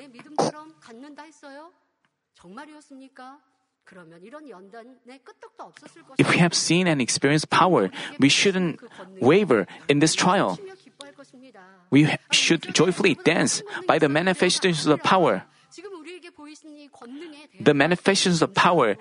if 6.18 6.30
we 6.30 6.38
have 6.38 6.54
seen 6.54 6.88
and 6.88 7.02
experienced 7.02 7.50
power, 7.50 7.92
we 8.20 8.30
shouldn't 8.30 8.80
waver 9.20 9.68
in 9.90 10.00
this 10.00 10.16
trial. 10.16 10.60
We 11.90 12.08
should 12.32 12.74
joyfully 12.74 13.16
dance 13.16 13.62
by 13.88 14.00
the 14.00 14.10
manifestations 14.10 14.88
of 14.88 15.04
power. 15.04 15.44
The 17.60 17.74
manifestations 17.74 18.42
of 18.42 18.54
power 18.54 18.96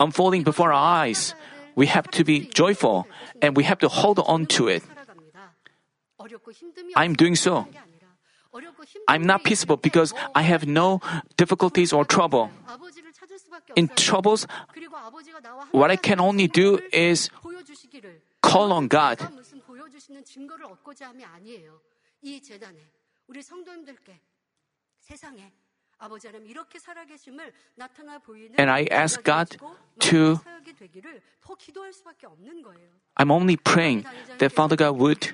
unfolding 0.00 0.42
before 0.42 0.72
our 0.72 1.06
eyes, 1.06 1.34
we 1.74 1.86
have 1.86 2.10
to 2.12 2.24
be 2.24 2.40
joyful 2.46 3.06
and 3.40 3.56
we 3.56 3.64
have 3.64 3.78
to 3.80 3.88
hold 3.88 4.18
on 4.20 4.46
to 4.58 4.68
it. 4.68 4.82
I'm 6.96 7.14
doing 7.14 7.36
so. 7.36 7.66
I'm 9.06 9.24
not 9.24 9.44
peaceable 9.44 9.76
because 9.76 10.14
I 10.34 10.42
have 10.42 10.66
no 10.66 11.00
difficulties 11.36 11.92
or 11.92 12.04
trouble. 12.04 12.50
In 13.76 13.88
troubles, 13.88 14.46
what 15.72 15.90
I 15.90 15.96
can 15.96 16.20
only 16.20 16.48
do 16.48 16.78
is 16.92 17.30
call 18.40 18.72
on 18.72 18.88
God. 18.88 19.18
And 28.58 28.70
I 28.70 28.86
ask 28.90 29.22
God 29.22 29.56
to. 30.00 30.40
I'm 33.16 33.30
only 33.30 33.56
praying 33.56 34.04
that 34.38 34.52
Father 34.52 34.76
God 34.76 34.98
would. 34.98 35.32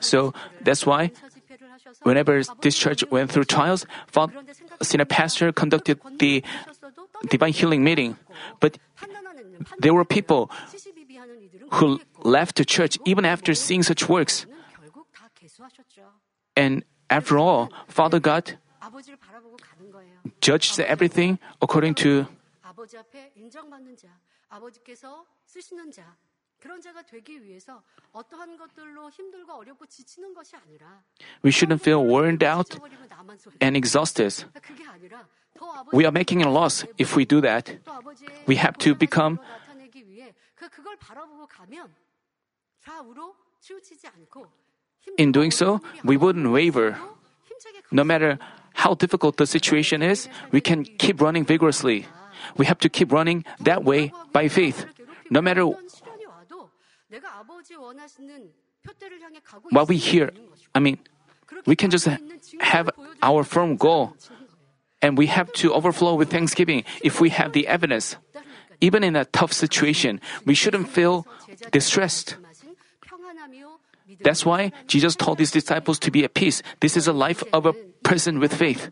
So 0.00 0.34
that's 0.60 0.84
why, 0.86 1.12
whenever 2.02 2.42
this 2.62 2.76
church 2.76 3.04
went 3.10 3.30
through 3.30 3.44
trials, 3.44 3.86
Father, 4.08 4.34
senior 4.82 5.04
pastor 5.04 5.52
conducted 5.52 6.00
the 6.18 6.42
divine 7.28 7.52
healing 7.52 7.84
meeting. 7.84 8.16
But 8.58 8.78
there 9.78 9.94
were 9.94 10.04
people 10.04 10.50
who 11.74 12.00
left 12.24 12.56
the 12.56 12.64
church 12.64 12.98
even 13.04 13.24
after 13.24 13.54
seeing 13.54 13.82
such 13.82 14.08
works. 14.08 14.46
And 16.56 16.82
after 17.08 17.38
all, 17.38 17.70
Father 17.86 18.18
God 18.18 18.58
Judge 20.40 20.78
everything 20.80 21.38
according 21.60 21.94
to 21.94 22.26
we 31.42 31.50
shouldn't 31.50 31.82
feel 31.82 32.04
worn 32.04 32.38
out 32.42 32.78
and 33.60 33.76
exhausted. 33.76 34.44
We 35.92 36.04
are 36.04 36.12
making 36.12 36.42
a 36.42 36.50
loss 36.50 36.84
if 36.98 37.16
we 37.16 37.24
do 37.24 37.40
that. 37.40 37.78
We 38.46 38.56
have 38.56 38.76
to 38.78 38.94
become 38.94 39.40
in 45.16 45.32
doing 45.32 45.50
so, 45.50 45.80
we 46.04 46.16
wouldn't 46.16 46.50
waver. 46.50 46.98
No 47.90 48.04
matter 48.04 48.38
how 48.80 48.94
difficult 48.94 49.36
the 49.36 49.46
situation 49.46 50.00
is, 50.00 50.28
we 50.50 50.60
can 50.60 50.84
keep 50.96 51.20
running 51.20 51.44
vigorously. 51.44 52.06
We 52.56 52.64
have 52.64 52.78
to 52.80 52.88
keep 52.88 53.12
running 53.12 53.44
that 53.60 53.84
way 53.84 54.12
by 54.32 54.48
faith. 54.48 54.86
No 55.28 55.42
matter 55.44 55.68
what 59.70 59.88
we 59.88 59.96
hear, 59.96 60.32
I 60.74 60.80
mean, 60.80 60.96
we 61.66 61.76
can 61.76 61.90
just 61.90 62.08
have 62.60 62.88
our 63.22 63.44
firm 63.44 63.76
goal 63.76 64.16
and 65.02 65.18
we 65.18 65.26
have 65.26 65.52
to 65.60 65.72
overflow 65.74 66.14
with 66.14 66.30
thanksgiving 66.30 66.84
if 67.04 67.20
we 67.20 67.28
have 67.30 67.52
the 67.52 67.68
evidence. 67.68 68.16
Even 68.80 69.04
in 69.04 69.14
a 69.14 69.26
tough 69.26 69.52
situation, 69.52 70.20
we 70.46 70.54
shouldn't 70.54 70.88
feel 70.88 71.26
distressed. 71.70 72.36
That's 74.20 74.44
why 74.44 74.72
Jesus 74.86 75.14
told 75.14 75.38
his 75.38 75.50
disciples 75.50 75.98
to 76.00 76.10
be 76.10 76.24
at 76.24 76.34
peace. 76.34 76.62
This 76.80 76.96
is 76.96 77.06
a 77.06 77.12
life 77.12 77.42
of 77.52 77.66
a 77.66 77.72
person 78.02 78.38
with 78.40 78.54
faith. 78.54 78.90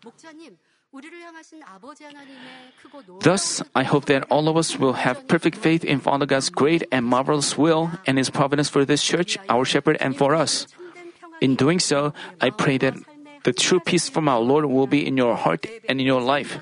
Thus, 3.20 3.62
I 3.74 3.83
hope 3.85 4.07
that 4.07 4.24
all 4.31 4.48
of 4.48 4.57
us 4.57 4.78
will 4.78 4.94
have 4.94 5.28
perfect 5.28 5.57
faith 5.57 5.85
in 5.85 6.00
Father 6.00 6.26
God's 6.26 6.50
great 6.50 6.83
and 6.90 7.04
marvelous 7.04 7.57
will 7.57 7.90
and 8.07 8.18
His 8.18 8.31
providence 8.31 8.68
for 8.68 8.85
this 8.85 9.02
church, 9.02 9.38
our 9.48 9.64
shepherd, 9.64 9.96
and 10.00 10.16
for 10.16 10.35
us. 10.35 10.66
In 11.40 11.54
doing 11.54 11.78
so, 11.78 12.12
I 12.40 12.50
pray 12.50 12.78
that 12.78 12.94
the 13.44 13.52
true 13.52 13.81
peace 13.81 14.09
from 14.09 14.28
our 14.28 14.40
Lord 14.40 14.64
will 14.64 14.87
be 14.87 15.07
in 15.07 15.16
your 15.16 15.37
heart 15.37 15.66
and 15.88 16.00
in 16.00 16.07
your 16.07 16.20
life. 16.20 16.59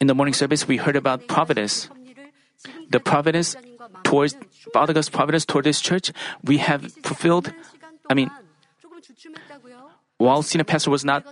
In 0.00 0.06
the 0.06 0.14
morning 0.14 0.34
service, 0.34 0.68
we 0.68 0.76
heard 0.76 0.96
about 0.96 1.26
providence. 1.26 1.88
The 2.90 3.00
providence 3.00 3.56
towards 4.02 4.36
Father 4.72 4.92
God's 4.92 5.08
providence 5.08 5.44
toward 5.44 5.64
this 5.64 5.80
church, 5.80 6.12
we 6.42 6.58
have 6.58 6.92
fulfilled. 7.02 7.52
I 8.10 8.14
mean, 8.14 8.30
while 10.18 10.42
senior 10.42 10.64
pastor 10.64 10.90
was 10.90 11.04
not 11.04 11.24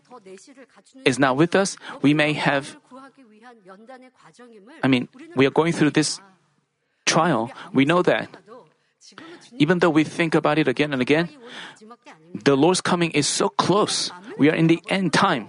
is 1.05 1.19
not 1.19 1.37
with 1.37 1.55
us, 1.55 1.77
we 2.03 2.15
may 2.15 2.33
have. 2.33 2.77
I 4.83 4.89
mean, 4.89 5.09
we 5.35 5.47
are 5.47 5.51
going 5.51 5.73
through 5.73 5.91
this 5.91 6.21
trial. 7.07 7.51
We 7.73 7.85
know 7.85 8.03
that. 8.03 8.29
Even 9.59 9.81
though 9.81 9.91
we 9.91 10.05
think 10.05 10.35
about 10.35 10.59
it 10.59 10.69
again 10.69 10.93
and 10.93 11.03
again, 11.03 11.29
the 12.33 12.57
Lord's 12.57 12.81
coming 12.81 13.11
is 13.13 13.27
so 13.27 13.49
close. 13.49 14.11
We 14.39 14.49
are 14.49 14.55
in 14.55 14.67
the 14.69 14.81
end 14.89 15.13
time. 15.13 15.49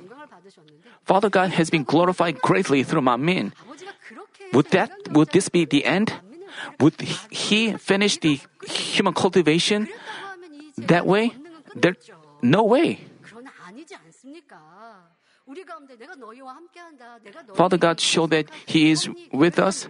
Father 1.06 1.30
God 1.30 1.52
has 1.52 1.70
been 1.70 1.84
glorified 1.84 2.40
greatly 2.42 2.84
through 2.84 3.02
Manmin. 3.02 3.52
Would 4.54 4.72
that 4.72 4.92
would 5.12 5.32
this 5.32 5.50
be 5.50 5.66
the 5.66 5.86
end? 5.86 6.14
Would 6.80 7.00
he 7.32 7.74
finish 7.78 8.18
the 8.18 8.40
human 8.68 9.14
cultivation 9.14 9.88
that 10.78 11.06
way? 11.06 11.34
There, 11.76 11.96
no 12.42 12.64
way. 12.64 13.00
Father 17.56 17.78
God 17.78 18.00
showed 18.00 18.30
that 18.32 18.48
He 18.66 18.92
is 18.92 19.10
with 19.32 19.60
us. 19.60 19.88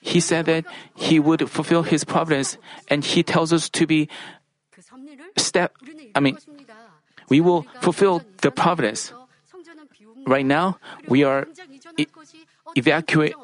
He 0.00 0.20
said 0.20 0.46
that 0.46 0.64
He 0.94 1.18
would 1.18 1.50
fulfill 1.50 1.82
His 1.82 2.04
providence, 2.04 2.58
and 2.88 3.04
He 3.04 3.22
tells 3.22 3.52
us 3.52 3.68
to 3.70 3.86
be 3.86 4.08
step. 5.36 5.74
I 6.14 6.20
mean, 6.20 6.38
we 7.28 7.40
will 7.40 7.66
fulfill 7.80 8.22
the 8.42 8.50
providence. 8.50 9.12
Right 10.26 10.46
now, 10.46 10.78
we 11.08 11.24
are 11.24 11.46
e- 11.96 12.06
evacuate. 12.76 13.34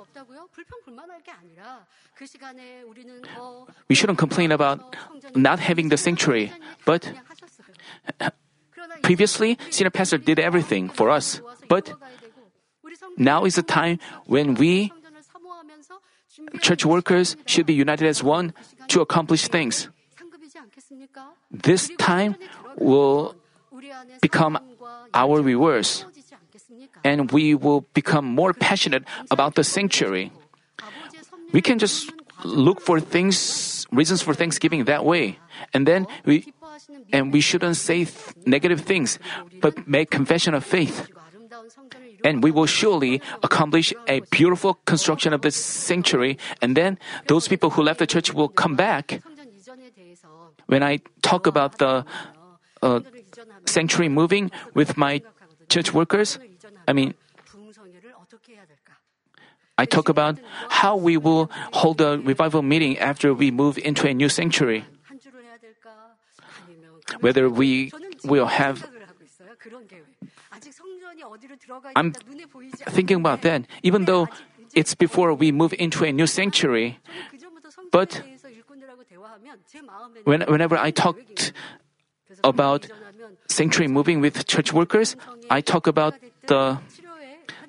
We 3.89 3.95
shouldn't 3.95 4.19
complain 4.19 4.53
about 4.53 4.97
not 5.35 5.59
having 5.61 5.89
the 5.89 5.97
sanctuary, 5.97 6.53
but 6.85 7.13
previously, 9.03 9.59
senior 9.71 9.91
pastor 9.91 10.19
did 10.19 10.39
everything 10.39 10.89
for 10.89 11.11
us. 11.11 11.41
But 11.69 11.93
now 13.17 13.45
is 13.45 13.55
the 13.55 13.63
time 13.63 13.99
when 14.27 14.55
we 14.55 14.93
church 16.61 16.85
workers 16.85 17.37
should 17.47 17.67
be 17.67 17.75
united 17.75 18.07
as 18.07 18.23
one 18.23 18.55
to 18.89 19.01
accomplish 19.01 19.49
things. 19.49 19.89
This 21.51 21.91
time 21.99 22.37
will 22.77 23.35
become 24.21 24.59
our 25.15 25.41
rewards, 25.41 26.05
and 27.05 27.31
we 27.31 27.55
will 27.55 27.83
become 27.95 28.25
more 28.25 28.53
passionate 28.53 29.05
about 29.31 29.55
the 29.55 29.65
sanctuary. 29.65 30.33
We 31.53 31.63
can 31.63 31.79
just 31.79 32.13
look 32.45 32.81
for 32.81 33.01
things, 33.01 33.87
reasons 33.91 34.23
for 34.23 34.35
thanksgiving 34.35 34.85
that 34.85 35.05
way, 35.05 35.39
and 35.75 35.87
then 35.87 36.07
we 36.25 36.53
and 37.13 37.33
we 37.33 37.41
shouldn't 37.41 37.77
say 37.77 38.05
th- 38.05 38.35
negative 38.47 38.83
things, 38.83 39.19
but 39.61 39.89
make 39.89 40.11
confession 40.11 40.55
of 40.55 40.65
faith. 40.65 41.09
And 42.25 42.43
we 42.43 42.51
will 42.51 42.67
surely 42.67 43.23
accomplish 43.43 43.95
a 44.07 44.21
beautiful 44.31 44.75
construction 44.85 45.33
of 45.33 45.43
the 45.43 45.51
sanctuary, 45.51 46.39
and 46.61 46.77
then 46.77 46.99
those 47.27 47.49
people 47.49 47.71
who 47.71 47.83
left 47.83 47.99
the 47.99 48.07
church 48.07 48.35
will 48.35 48.49
come 48.49 48.77
back. 48.77 49.23
When 50.67 50.83
I 50.83 51.01
talk 51.23 51.47
about 51.47 51.79
the 51.79 52.05
uh, 52.83 53.01
sanctuary 53.67 54.09
moving 54.09 54.51
with 54.75 54.97
my 54.97 55.23
church 55.69 55.95
workers, 55.95 56.39
I 56.87 56.93
mean, 56.93 57.15
I 59.79 59.87
talk 59.87 60.09
about 60.09 60.39
how 60.69 60.97
we 60.97 61.17
will 61.17 61.51
hold 61.73 62.01
a 62.01 62.19
revival 62.19 62.63
meeting 62.63 62.99
after 62.99 63.33
we 63.33 63.51
move 63.51 63.79
into 63.79 64.09
a 64.09 64.13
new 64.13 64.29
sanctuary. 64.29 64.85
Whether 67.21 67.49
we 67.49 67.93
will 68.25 68.47
have 68.47 68.85
I'm 71.95 72.13
thinking 72.91 73.17
about 73.17 73.43
that, 73.43 73.67
even 73.83 74.05
though 74.05 74.29
it's 74.75 74.95
before 74.95 75.33
we 75.35 75.53
move 75.53 75.75
into 75.79 76.05
a 76.05 76.13
new 76.13 76.27
sanctuary. 76.27 76.99
But 77.91 78.23
when, 80.25 80.43
whenever 80.43 80.77
I 80.77 80.91
talked 80.91 81.53
about 82.45 82.87
sanctuary 83.47 83.89
moving 83.89 84.21
with 84.21 84.47
church 84.47 84.73
workers, 84.73 85.17
I 85.51 85.61
talk 85.61 85.87
about 85.87 86.15
the 86.47 86.79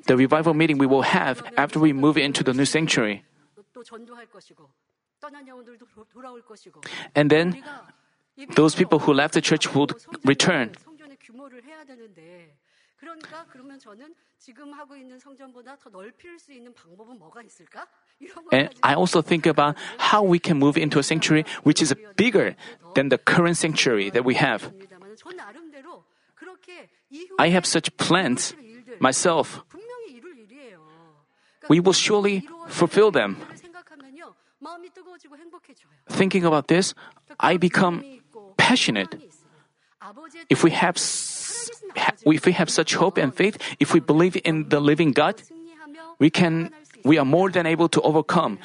the 0.07 0.15
revival 0.17 0.55
meeting 0.55 0.79
we 0.81 0.87
will 0.87 1.05
have 1.05 1.43
after 1.57 1.81
we 1.83 1.91
move 1.91 2.19
into 2.21 2.43
the 2.45 2.53
new 2.55 2.65
sanctuary. 2.67 3.23
또 3.73 3.83
전도할 3.83 4.27
것이고 4.27 4.71
떠난 5.21 5.47
영혼들도 5.49 5.87
도- 5.87 6.05
돌아올 6.09 6.43
것이고 6.43 6.81
And 7.17 7.29
then 7.29 7.53
우리가 7.53 7.89
이 8.37 8.47
those 8.55 8.77
people 8.77 8.99
who 9.03 9.13
left 9.15 9.33
the 9.35 9.43
church 9.43 9.71
would 9.75 9.95
성전의- 9.95 10.21
return. 10.25 10.73
성전의 10.79 11.17
규모를 11.21 11.63
해야 11.65 11.85
되는데 11.85 12.57
그러니까 12.97 13.45
그러면 13.51 13.79
저는 13.79 14.15
지금 14.39 14.73
하고 14.73 14.97
있는 14.97 15.19
성전보다 15.19 15.77
더 15.77 15.91
넓힐 15.91 16.39
수 16.39 16.53
있는 16.53 16.73
방법은 16.75 17.19
뭐가 17.19 17.43
있을까? 17.43 17.87
이런 18.21 18.45
걸 18.47 18.55
And 18.55 18.75
I 18.83 18.95
also 18.95 19.21
think 19.21 19.49
about 19.51 19.77
how 20.13 20.23
we 20.25 20.39
can 20.43 20.57
move 20.57 20.79
into 20.81 20.99
a 20.99 21.03
sanctuary 21.05 21.45
which 21.67 21.83
is 21.83 21.93
bigger 22.17 22.55
than 22.95 23.09
the 23.11 23.19
current 23.19 23.59
sanctuary 23.59 24.11
that 24.11 24.23
we 24.25 24.37
have. 24.39 24.67
합니다만 24.71 25.15
저 25.17 25.31
나름대로 25.33 26.05
그렇게 26.05 26.05
이후에 26.05 26.18
I 27.38 27.50
have 27.50 27.66
such 27.66 27.96
plans 27.98 28.54
myself. 29.00 29.62
We 31.70 31.80
will 31.80 31.94
surely 31.94 32.48
fulfill 32.68 33.12
them. 33.12 33.38
Thinking 36.10 36.46
about 36.46 36.68
this, 36.68 36.94
I 37.40 37.58
become 37.58 38.04
passionate. 38.58 39.16
If 40.50 40.64
we 40.64 40.72
have 40.72 40.98
if 42.26 42.46
we 42.46 42.52
have 42.54 42.70
such 42.70 42.96
hope 42.96 43.18
and 43.18 43.34
faith, 43.34 43.58
if 43.80 43.94
we 43.94 44.00
believe 44.00 44.38
in 44.44 44.70
the 44.70 44.80
living 44.80 45.12
God, 45.12 45.42
we 46.20 46.30
can 46.30 46.72
we 47.04 47.18
are 47.18 47.26
more 47.26 47.50
than 47.50 47.66
able 47.66 47.90
to 47.90 48.02
overcome 48.02 48.60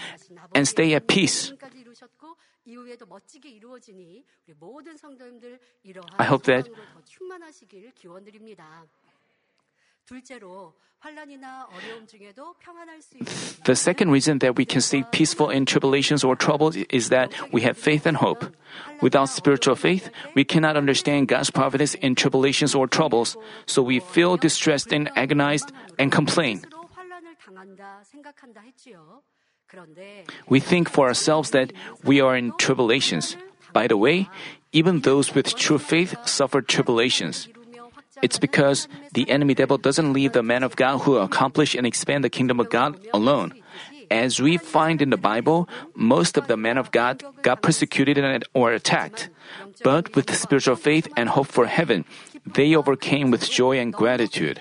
and 0.55 0.67
stay 0.69 0.95
at 0.95 1.07
peace. 1.07 1.54
I 6.18 6.24
hope 6.24 6.44
that 6.44 6.68
the 13.64 13.77
second 13.77 14.11
reason 14.11 14.38
that 14.38 14.57
we 14.57 14.64
can 14.64 14.81
stay 14.81 15.05
peaceful 15.12 15.50
in 15.50 15.66
tribulations 15.66 16.24
or 16.24 16.35
troubles 16.37 16.77
is 16.88 17.11
that 17.11 17.31
we 17.53 17.61
have 17.62 17.77
faith 17.77 18.07
and 18.07 18.16
hope. 18.16 18.46
Without 19.03 19.29
spiritual 19.29 19.77
faith, 19.77 20.11
we 20.35 20.44
cannot 20.44 20.77
understand 20.77 21.29
God's 21.29 21.50
providence 21.50 21.94
in 21.94 22.14
tribulations 22.14 22.74
or 22.74 22.87
troubles, 22.88 23.37
so 23.66 23.83
we 23.83 24.00
feel 24.00 24.37
distressed 24.37 24.92
and 24.92 25.11
agonized 25.16 25.72
and 25.98 26.11
complain. 26.11 26.64
We 30.48 30.61
think 30.61 30.88
for 30.88 31.09
ourselves 31.09 31.50
that 31.50 31.72
we 32.05 32.20
are 32.20 32.37
in 32.37 32.53
tribulations. 32.59 33.37
By 33.72 33.87
the 33.87 33.96
way, 33.96 34.29
even 34.72 35.00
those 35.00 35.35
with 35.35 35.55
true 35.57 35.79
faith 35.79 36.14
suffer 36.24 36.61
tribulations. 36.62 37.48
It's 38.22 38.38
because 38.38 38.88
the 39.12 39.29
enemy 39.29 39.55
devil 39.55 39.79
doesn't 39.79 40.12
leave 40.12 40.33
the 40.33 40.42
man 40.42 40.62
of 40.62 40.77
God 40.77 41.03
who 41.03 41.16
accomplish 41.18 41.74
and 41.74 41.87
expand 41.87 42.22
the 42.22 42.31
kingdom 42.31 42.61
of 42.61 42.70
God 42.70 42.98
alone. 43.12 43.55
As 44.11 44.40
we 44.40 44.57
find 44.59 45.03
in 45.03 45.11
the 45.11 45.16
Bible, 45.16 45.68
most 45.94 46.37
of 46.37 46.46
the 46.46 46.57
men 46.57 46.79
of 46.79 46.92
God 46.92 47.24
got 47.42 47.62
persecuted 47.62 48.44
or 48.55 48.72
attacked. 48.72 49.31
But 49.83 50.14
with 50.14 50.35
spiritual 50.35 50.77
faith 50.77 51.09
and 51.16 51.29
hope 51.29 51.48
for 51.48 51.66
heaven, 51.66 52.05
they 52.46 52.74
overcame 52.77 53.31
with 53.31 53.50
joy 53.50 53.79
and 53.79 53.92
gratitude. 53.92 54.61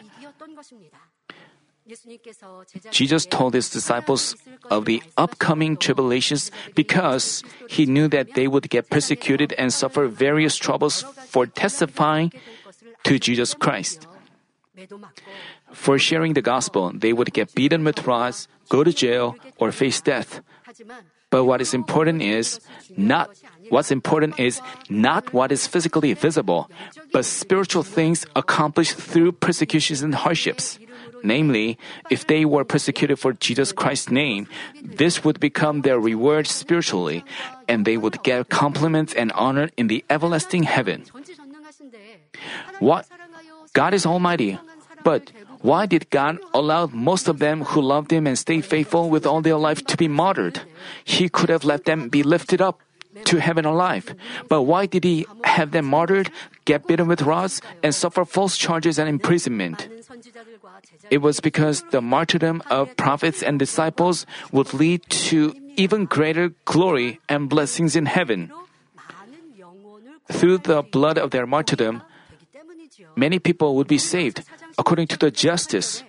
Jesus 2.91 3.25
told 3.25 3.53
his 3.53 3.69
disciples 3.69 4.35
of 4.71 4.85
the 4.85 5.03
upcoming 5.17 5.75
tribulations 5.75 6.51
because 6.75 7.43
he 7.69 7.85
knew 7.85 8.07
that 8.07 8.35
they 8.35 8.47
would 8.47 8.69
get 8.69 8.89
persecuted 8.89 9.53
and 9.57 9.73
suffer 9.73 10.07
various 10.07 10.55
troubles 10.55 11.03
for 11.27 11.45
testifying 11.45 12.31
to 13.03 13.19
Jesus 13.19 13.53
Christ. 13.53 14.07
For 15.71 15.99
sharing 15.99 16.33
the 16.33 16.41
gospel, 16.41 16.91
they 16.93 17.13
would 17.13 17.33
get 17.33 17.53
beaten 17.53 17.83
with 17.83 18.07
rods, 18.07 18.47
go 18.69 18.83
to 18.83 18.93
jail, 18.93 19.35
or 19.57 19.71
face 19.71 20.01
death. 20.01 20.41
But 21.29 21.45
what 21.45 21.61
is 21.61 21.73
important 21.73 22.21
is 22.21 22.59
not 22.95 23.29
what's 23.69 23.89
important 23.89 24.39
is 24.39 24.61
not 24.89 25.33
what 25.33 25.51
is 25.51 25.65
physically 25.65 26.13
visible, 26.13 26.69
but 27.11 27.25
spiritual 27.25 27.81
things 27.81 28.25
accomplished 28.35 28.95
through 28.95 29.33
persecutions 29.33 30.01
and 30.01 30.13
hardships. 30.13 30.77
Namely, 31.23 31.79
if 32.11 32.27
they 32.27 32.43
were 32.43 32.67
persecuted 32.67 33.17
for 33.17 33.31
Jesus 33.31 33.71
Christ's 33.71 34.11
name, 34.11 34.47
this 34.83 35.23
would 35.23 35.39
become 35.39 35.81
their 35.81 35.99
reward 35.99 36.47
spiritually, 36.47 37.23
and 37.67 37.85
they 37.85 37.95
would 37.95 38.21
get 38.23 38.49
compliments 38.49 39.13
and 39.15 39.31
honor 39.31 39.71
in 39.77 39.87
the 39.87 40.03
everlasting 40.09 40.63
heaven. 40.63 41.05
What? 42.79 43.07
God 43.71 43.93
is 43.93 44.05
almighty. 44.05 44.59
But 45.03 45.31
why 45.61 45.85
did 45.85 46.09
God 46.09 46.39
allow 46.53 46.87
most 46.87 47.27
of 47.27 47.39
them 47.39 47.63
who 47.63 47.81
loved 47.81 48.11
Him 48.11 48.27
and 48.27 48.37
stayed 48.37 48.65
faithful 48.65 49.09
with 49.09 49.25
all 49.25 49.41
their 49.41 49.57
life 49.57 49.83
to 49.87 49.97
be 49.97 50.07
martyred? 50.07 50.61
He 51.03 51.29
could 51.29 51.49
have 51.49 51.63
let 51.63 51.85
them 51.85 52.09
be 52.09 52.23
lifted 52.23 52.61
up 52.61 52.79
to 53.25 53.39
heaven 53.39 53.65
alive. 53.65 54.15
But 54.49 54.63
why 54.63 54.85
did 54.85 55.03
He 55.03 55.25
have 55.43 55.71
them 55.71 55.85
martyred, 55.85 56.31
get 56.65 56.87
beaten 56.87 57.07
with 57.07 57.21
rods, 57.23 57.61
and 57.83 57.93
suffer 57.93 58.25
false 58.25 58.57
charges 58.57 58.99
and 58.99 59.07
imprisonment? 59.07 59.87
It 61.09 61.19
was 61.19 61.39
because 61.39 61.83
the 61.91 62.01
martyrdom 62.01 62.61
of 62.69 62.95
prophets 62.95 63.43
and 63.43 63.59
disciples 63.59 64.25
would 64.51 64.73
lead 64.73 65.01
to 65.29 65.53
even 65.75 66.05
greater 66.05 66.53
glory 66.65 67.19
and 67.27 67.49
blessings 67.49 67.95
in 67.95 68.05
heaven. 68.05 68.51
Through 70.31 70.59
the 70.59 70.81
blood 70.83 71.17
of 71.17 71.31
their 71.31 71.45
martyrdom, 71.45 72.03
many 73.15 73.39
people 73.39 73.75
would 73.75 73.87
be 73.87 73.97
saved 73.97 74.43
according 74.77 75.07
to 75.07 75.17
the 75.17 75.31
justice. 75.31 76.03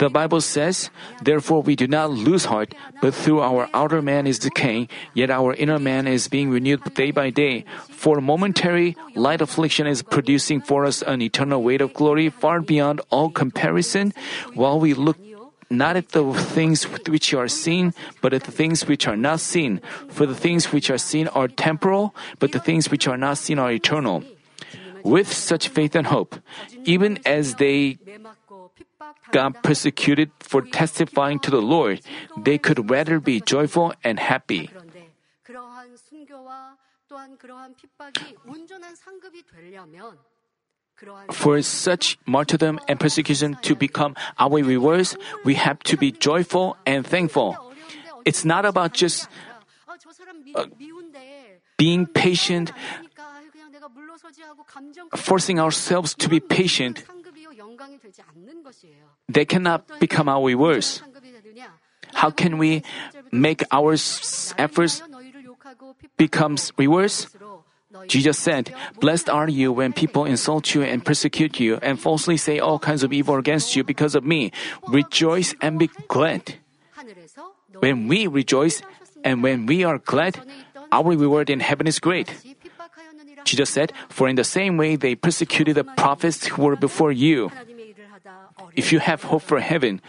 The 0.00 0.08
Bible 0.08 0.40
says, 0.40 0.88
Therefore 1.20 1.60
we 1.60 1.76
do 1.76 1.86
not 1.86 2.08
lose 2.08 2.46
heart, 2.46 2.74
but 3.02 3.12
through 3.12 3.44
our 3.44 3.68
outer 3.74 4.00
man 4.00 4.26
is 4.26 4.38
decaying, 4.38 4.88
yet 5.12 5.28
our 5.28 5.52
inner 5.52 5.78
man 5.78 6.08
is 6.08 6.26
being 6.26 6.48
renewed 6.48 6.80
day 6.94 7.10
by 7.10 7.28
day. 7.28 7.66
For 7.90 8.22
momentary 8.22 8.96
light 9.14 9.42
affliction 9.42 9.86
is 9.86 10.00
producing 10.00 10.62
for 10.62 10.86
us 10.86 11.02
an 11.02 11.20
eternal 11.20 11.62
weight 11.62 11.82
of 11.82 11.92
glory 11.92 12.30
far 12.30 12.62
beyond 12.62 13.02
all 13.10 13.28
comparison, 13.28 14.14
while 14.54 14.80
we 14.80 14.94
look 14.94 15.18
not 15.68 15.96
at 16.00 16.16
the 16.16 16.32
things 16.32 16.84
which 17.04 17.34
are 17.34 17.46
seen, 17.46 17.92
but 18.22 18.32
at 18.32 18.44
the 18.44 18.52
things 18.56 18.88
which 18.88 19.06
are 19.06 19.20
not 19.20 19.40
seen. 19.40 19.82
For 20.08 20.24
the 20.24 20.34
things 20.34 20.72
which 20.72 20.88
are 20.88 20.96
seen 20.96 21.28
are 21.28 21.46
temporal, 21.46 22.14
but 22.38 22.52
the 22.52 22.58
things 22.58 22.90
which 22.90 23.06
are 23.06 23.20
not 23.20 23.36
seen 23.36 23.58
are 23.58 23.70
eternal. 23.70 24.24
With 25.04 25.30
such 25.30 25.68
faith 25.68 25.94
and 25.94 26.06
hope, 26.06 26.40
even 26.84 27.20
as 27.26 27.56
they 27.56 27.98
got 29.32 29.62
persecuted 29.62 30.30
for 30.40 30.62
testifying 30.62 31.38
to 31.40 31.50
the 31.50 31.62
Lord, 31.62 32.00
they 32.36 32.58
could 32.58 32.90
rather 32.90 33.20
be 33.20 33.40
joyful 33.40 33.94
and 34.04 34.18
happy. 34.18 34.70
For 41.32 41.62
such 41.62 42.18
martyrdom 42.26 42.78
and 42.86 43.00
persecution 43.00 43.56
to 43.62 43.74
become 43.74 44.14
our 44.38 44.62
rewards, 44.62 45.16
we 45.44 45.54
have 45.54 45.78
to 45.88 45.96
be 45.96 46.12
joyful 46.12 46.76
and 46.84 47.06
thankful. 47.06 47.56
It's 48.24 48.44
not 48.44 48.66
about 48.66 48.92
just 48.92 49.28
uh, 50.54 50.66
being 51.78 52.06
patient, 52.06 52.72
forcing 55.16 55.58
ourselves 55.60 56.14
to 56.14 56.28
be 56.28 56.40
patient. 56.40 57.04
They 59.28 59.44
cannot 59.44 60.00
become 60.00 60.28
our 60.28 60.44
rewards. 60.44 61.02
How 62.12 62.30
can 62.30 62.58
we 62.58 62.82
make 63.30 63.62
our 63.70 63.94
efforts 64.58 65.02
become 66.16 66.56
rewards? 66.76 67.28
Jesus 68.06 68.38
said, 68.38 68.72
Blessed 69.00 69.28
are 69.28 69.48
you 69.48 69.72
when 69.72 69.92
people 69.92 70.24
insult 70.24 70.74
you 70.74 70.82
and 70.82 71.04
persecute 71.04 71.58
you 71.58 71.78
and 71.82 71.98
falsely 72.00 72.36
say 72.36 72.58
all 72.58 72.78
kinds 72.78 73.02
of 73.02 73.12
evil 73.12 73.36
against 73.36 73.74
you 73.74 73.82
because 73.82 74.14
of 74.14 74.24
me. 74.24 74.52
Rejoice 74.86 75.54
and 75.60 75.78
be 75.78 75.90
glad. 76.06 76.54
When 77.80 78.06
we 78.06 78.26
rejoice 78.26 78.82
and 79.24 79.42
when 79.42 79.66
we 79.66 79.82
are 79.84 79.98
glad, 79.98 80.38
our 80.92 81.10
reward 81.14 81.50
in 81.50 81.60
heaven 81.60 81.86
is 81.86 81.98
great. 81.98 82.30
Jesus 83.44 83.70
said, 83.70 83.92
For 84.08 84.28
in 84.28 84.36
the 84.36 84.44
same 84.44 84.76
way 84.76 84.96
they 84.96 85.14
persecuted 85.14 85.76
the 85.76 85.84
prophets 85.84 86.46
who 86.46 86.62
were 86.62 86.76
before 86.76 87.12
you. 87.12 87.50
If 88.76 88.92
you 88.92 88.98
have 89.00 89.24
hope 89.24 89.42
for 89.42 89.60
heaven, 89.60 90.00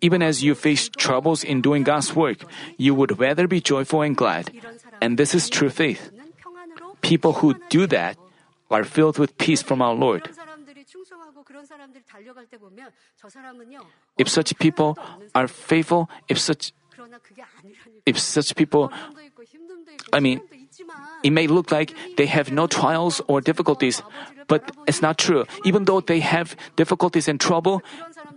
even 0.00 0.22
as 0.22 0.42
you 0.42 0.54
face 0.54 0.88
troubles 0.88 1.44
in 1.44 1.60
doing 1.60 1.82
God's 1.84 2.14
work, 2.14 2.44
you 2.76 2.94
would 2.94 3.18
rather 3.20 3.46
be 3.46 3.60
joyful 3.60 4.02
and 4.02 4.16
glad. 4.16 4.50
And 5.00 5.18
this 5.18 5.34
is 5.34 5.50
true 5.50 5.70
faith. 5.70 6.10
People 7.00 7.34
who 7.44 7.54
do 7.68 7.86
that 7.86 8.16
are 8.70 8.84
filled 8.84 9.18
with 9.18 9.36
peace 9.38 9.62
from 9.62 9.82
our 9.82 9.94
Lord. 9.94 10.28
If 14.18 14.28
such 14.28 14.58
people 14.58 14.98
are 15.34 15.48
faithful, 15.48 16.08
if 16.28 16.38
such 16.38 16.72
if 18.06 18.18
such 18.18 18.54
people 18.54 18.92
I 20.12 20.20
mean, 20.20 20.40
it 21.22 21.30
may 21.30 21.46
look 21.46 21.70
like 21.70 21.94
they 22.16 22.26
have 22.26 22.50
no 22.52 22.66
trials 22.66 23.20
or 23.28 23.40
difficulties, 23.40 24.02
but 24.48 24.70
it's 24.86 25.02
not 25.02 25.18
true. 25.18 25.44
Even 25.64 25.84
though 25.84 26.00
they 26.00 26.20
have 26.20 26.56
difficulties 26.76 27.28
and 27.28 27.40
trouble, 27.40 27.82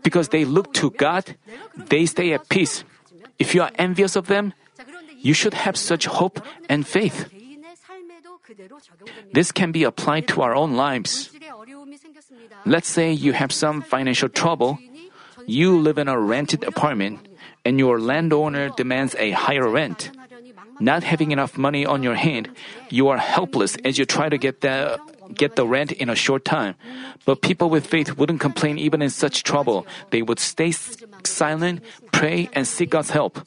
because 0.04 0.30
they 0.30 0.46
look 0.46 0.74
to 0.76 0.92
God, 0.92 1.36
they 1.76 2.06
stay 2.06 2.34
at 2.34 2.50
peace. 2.50 2.84
If 3.40 3.56
you 3.56 3.64
are 3.64 3.72
envious 3.76 4.16
of 4.16 4.28
them, 4.28 4.54
you 5.18 5.34
should 5.34 5.54
have 5.54 5.76
such 5.76 6.06
hope 6.06 6.40
and 6.70 6.86
faith. 6.86 7.28
This 9.34 9.52
can 9.52 9.72
be 9.72 9.84
applied 9.84 10.28
to 10.30 10.42
our 10.42 10.56
own 10.56 10.76
lives. 10.76 11.32
Let's 12.66 12.88
say 12.88 13.12
you 13.12 13.34
have 13.34 13.52
some 13.52 13.82
financial 13.82 14.30
trouble. 14.30 14.78
You 15.48 15.78
live 15.78 15.98
in 15.98 16.08
a 16.08 16.20
rented 16.20 16.64
apartment 16.64 17.28
and 17.66 17.80
your 17.80 18.00
landowner 18.00 18.70
demands 18.70 19.16
a 19.18 19.32
higher 19.32 19.68
rent. 19.68 20.12
Not 20.80 21.04
having 21.04 21.32
enough 21.32 21.58
money 21.58 21.86
on 21.86 22.04
your 22.04 22.16
hand, 22.16 22.50
you 22.90 23.08
are 23.08 23.18
helpless 23.18 23.76
as 23.84 23.98
you 23.98 24.06
try 24.06 24.30
to 24.30 24.38
get 24.38 24.62
the 24.62 25.00
get 25.34 25.56
the 25.56 25.66
rent 25.66 25.92
in 25.92 26.10
a 26.10 26.16
short 26.16 26.46
time. 26.46 26.76
But 27.26 27.42
people 27.42 27.70
with 27.70 27.88
faith 27.88 28.18
wouldn't 28.18 28.40
complain 28.40 28.78
even 28.78 29.02
in 29.02 29.10
such 29.10 29.44
trouble. 29.44 29.88
They 30.12 30.22
would 30.22 30.40
stay 30.40 30.72
silent, 31.24 31.82
pray, 32.12 32.50
and 32.54 32.68
seek 32.68 32.92
God's 32.92 33.10
help. 33.10 33.42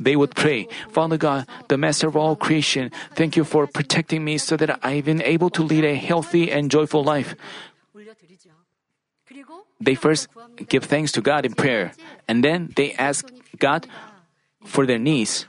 They 0.00 0.16
would 0.16 0.34
pray, 0.34 0.66
Father 0.90 1.16
God, 1.16 1.46
the 1.68 1.78
Master 1.78 2.08
of 2.08 2.16
all 2.16 2.34
creation, 2.34 2.90
thank 3.14 3.36
you 3.36 3.44
for 3.44 3.66
protecting 3.66 4.24
me 4.24 4.38
so 4.38 4.56
that 4.56 4.80
I've 4.82 5.04
been 5.04 5.22
able 5.22 5.50
to 5.50 5.62
lead 5.62 5.84
a 5.84 5.94
healthy 5.94 6.50
and 6.50 6.70
joyful 6.70 7.04
life. 7.04 7.36
They 9.80 9.94
first 9.94 10.28
give 10.68 10.84
thanks 10.84 11.12
to 11.12 11.20
God 11.20 11.46
in 11.46 11.54
prayer, 11.54 11.92
and 12.26 12.42
then 12.42 12.72
they 12.76 12.92
ask 12.94 13.26
God 13.58 13.86
for 14.64 14.86
their 14.86 14.98
needs. 14.98 15.46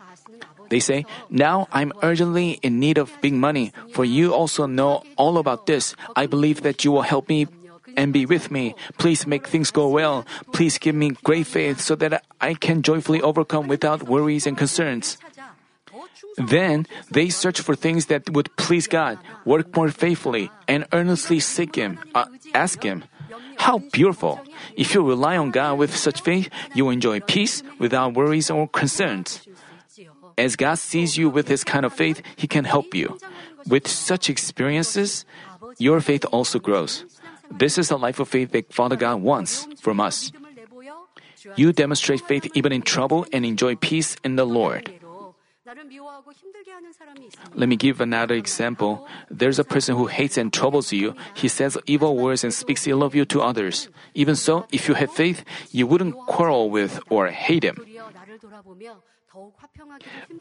They 0.69 0.79
say, 0.79 1.05
Now 1.29 1.67
I'm 1.71 1.93
urgently 2.01 2.59
in 2.61 2.79
need 2.79 2.97
of 2.97 3.11
big 3.21 3.33
money, 3.33 3.73
for 3.91 4.05
you 4.05 4.33
also 4.33 4.65
know 4.65 5.03
all 5.17 5.37
about 5.37 5.65
this. 5.65 5.95
I 6.15 6.25
believe 6.27 6.61
that 6.63 6.83
you 6.83 6.91
will 6.91 7.03
help 7.03 7.29
me 7.29 7.47
and 7.95 8.13
be 8.13 8.25
with 8.25 8.51
me. 8.51 8.75
Please 8.97 9.27
make 9.27 9.47
things 9.47 9.71
go 9.71 9.87
well. 9.87 10.25
Please 10.51 10.77
give 10.77 10.95
me 10.95 11.11
great 11.23 11.47
faith 11.47 11.79
so 11.79 11.95
that 11.95 12.23
I 12.41 12.53
can 12.53 12.81
joyfully 12.81 13.21
overcome 13.21 13.67
without 13.67 14.03
worries 14.03 14.47
and 14.47 14.57
concerns. 14.57 15.17
Then 16.37 16.87
they 17.11 17.29
search 17.29 17.61
for 17.61 17.75
things 17.75 18.07
that 18.07 18.29
would 18.31 18.55
please 18.55 18.87
God, 18.87 19.19
work 19.45 19.75
more 19.75 19.89
faithfully, 19.89 20.49
and 20.67 20.87
earnestly 20.91 21.39
seek 21.39 21.75
Him, 21.75 21.99
uh, 22.15 22.25
ask 22.53 22.81
Him. 22.81 23.03
How 23.57 23.77
beautiful! 23.77 24.41
If 24.75 24.95
you 24.95 25.07
rely 25.07 25.37
on 25.37 25.51
God 25.51 25.77
with 25.77 25.95
such 25.95 26.21
faith, 26.21 26.49
you 26.73 26.89
enjoy 26.89 27.19
peace 27.19 27.61
without 27.77 28.13
worries 28.13 28.49
or 28.49 28.67
concerns. 28.67 29.45
As 30.37 30.55
God 30.55 30.75
sees 30.75 31.17
you 31.17 31.29
with 31.29 31.47
His 31.47 31.63
kind 31.63 31.85
of 31.85 31.93
faith, 31.93 32.21
He 32.35 32.47
can 32.47 32.65
help 32.65 32.93
you. 32.93 33.19
With 33.67 33.87
such 33.87 34.29
experiences, 34.29 35.25
your 35.77 36.01
faith 36.01 36.25
also 36.31 36.59
grows. 36.59 37.05
This 37.51 37.77
is 37.77 37.89
the 37.89 37.97
life 37.97 38.19
of 38.19 38.27
faith 38.27 38.51
that 38.51 38.73
Father 38.73 38.95
God 38.95 39.21
wants 39.21 39.67
from 39.81 39.99
us. 39.99 40.31
You 41.55 41.73
demonstrate 41.73 42.21
faith 42.21 42.47
even 42.53 42.71
in 42.71 42.81
trouble 42.81 43.25
and 43.31 43.45
enjoy 43.45 43.75
peace 43.75 44.15
in 44.23 44.35
the 44.35 44.45
Lord. 44.45 44.91
Let 47.55 47.69
me 47.69 47.75
give 47.75 48.01
another 48.01 48.35
example. 48.35 49.07
There's 49.29 49.59
a 49.59 49.63
person 49.63 49.95
who 49.95 50.07
hates 50.07 50.37
and 50.37 50.51
troubles 50.51 50.91
you. 50.91 51.15
He 51.33 51.47
says 51.47 51.77
evil 51.85 52.17
words 52.17 52.43
and 52.43 52.53
speaks 52.53 52.87
ill 52.87 53.03
of 53.03 53.15
you 53.15 53.25
to 53.25 53.41
others. 53.41 53.89
Even 54.13 54.35
so, 54.35 54.67
if 54.71 54.87
you 54.87 54.93
have 54.95 55.11
faith, 55.11 55.43
you 55.71 55.87
wouldn't 55.87 56.15
quarrel 56.27 56.69
with 56.69 56.99
or 57.09 57.27
hate 57.27 57.63
him. 57.63 57.77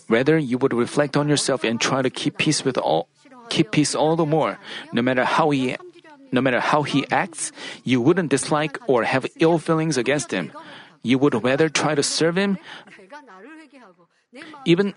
Rather, 0.09 0.39
you 0.39 0.59
would 0.59 0.73
reflect 0.73 1.17
on 1.17 1.29
yourself 1.29 1.65
and 1.65 1.81
try 1.81 2.03
to 2.03 2.11
keep 2.11 2.39
peace 2.39 2.65
with 2.65 2.77
all 2.79 3.09
keep 3.49 3.71
peace 3.71 3.95
all 3.95 4.17
the 4.17 4.27
more. 4.27 4.59
No 4.93 5.03
matter 5.03 5.25
how 5.25 5.51
he 5.51 5.77
no 6.33 6.41
matter 6.41 6.61
how 6.61 6.83
he 6.83 7.05
acts, 7.13 7.53
you 7.85 8.01
wouldn't 8.01 8.31
dislike 8.31 8.79
or 8.89 9.05
have 9.05 9.27
ill 9.37 9.59
feelings 9.59 9.99
against 9.99 10.33
him. 10.33 10.53
You 11.03 11.19
would 11.19 11.37
rather 11.45 11.69
try 11.69 11.95
to 11.95 12.03
serve 12.03 12.37
him 12.37 12.57
even 14.65 14.95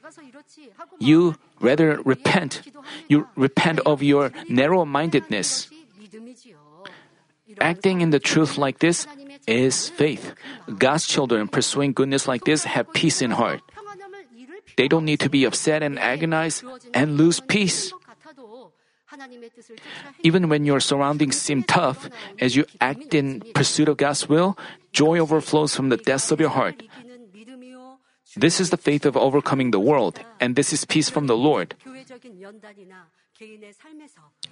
you 1.00 1.36
rather 1.60 2.00
repent. 2.04 2.62
You 3.10 3.28
repent 3.36 3.80
of 3.84 4.02
your 4.02 4.32
narrow 4.48 4.86
mindedness. 4.86 5.68
Acting 7.60 8.02
in 8.02 8.10
the 8.10 8.20
truth 8.20 8.58
like 8.58 8.80
this 8.80 9.08
is 9.46 9.90
faith. 9.90 10.34
God's 10.78 11.06
children 11.06 11.48
pursuing 11.48 11.94
goodness 11.94 12.28
like 12.28 12.44
this 12.46 12.64
have 12.64 12.92
peace 12.94 13.22
in 13.22 13.32
heart. 13.32 13.62
They 14.78 14.88
don't 14.88 15.06
need 15.06 15.20
to 15.22 15.30
be 15.30 15.46
upset 15.46 15.84
and 15.84 16.00
agonize 16.00 16.64
and 16.94 17.18
lose 17.18 17.40
peace. 17.40 17.94
Even 20.24 20.50
when 20.50 20.66
your 20.66 20.80
surroundings 20.80 21.38
seem 21.38 21.64
tough, 21.64 22.10
as 22.40 22.56
you 22.56 22.66
act 22.82 23.14
in 23.14 23.42
pursuit 23.54 23.88
of 23.88 23.98
God's 23.98 24.28
will, 24.28 24.58
joy 24.92 25.20
overflows 25.20 25.76
from 25.76 25.90
the 25.90 25.98
depths 25.98 26.32
of 26.32 26.40
your 26.40 26.50
heart. 26.50 26.84
This 28.36 28.60
is 28.60 28.70
the 28.70 28.78
faith 28.78 29.06
of 29.06 29.16
overcoming 29.16 29.72
the 29.72 29.80
world, 29.80 30.20
and 30.42 30.56
this 30.56 30.74
is 30.74 30.84
peace 30.84 31.10
from 31.10 31.28
the 31.28 31.38
Lord. 31.38 31.76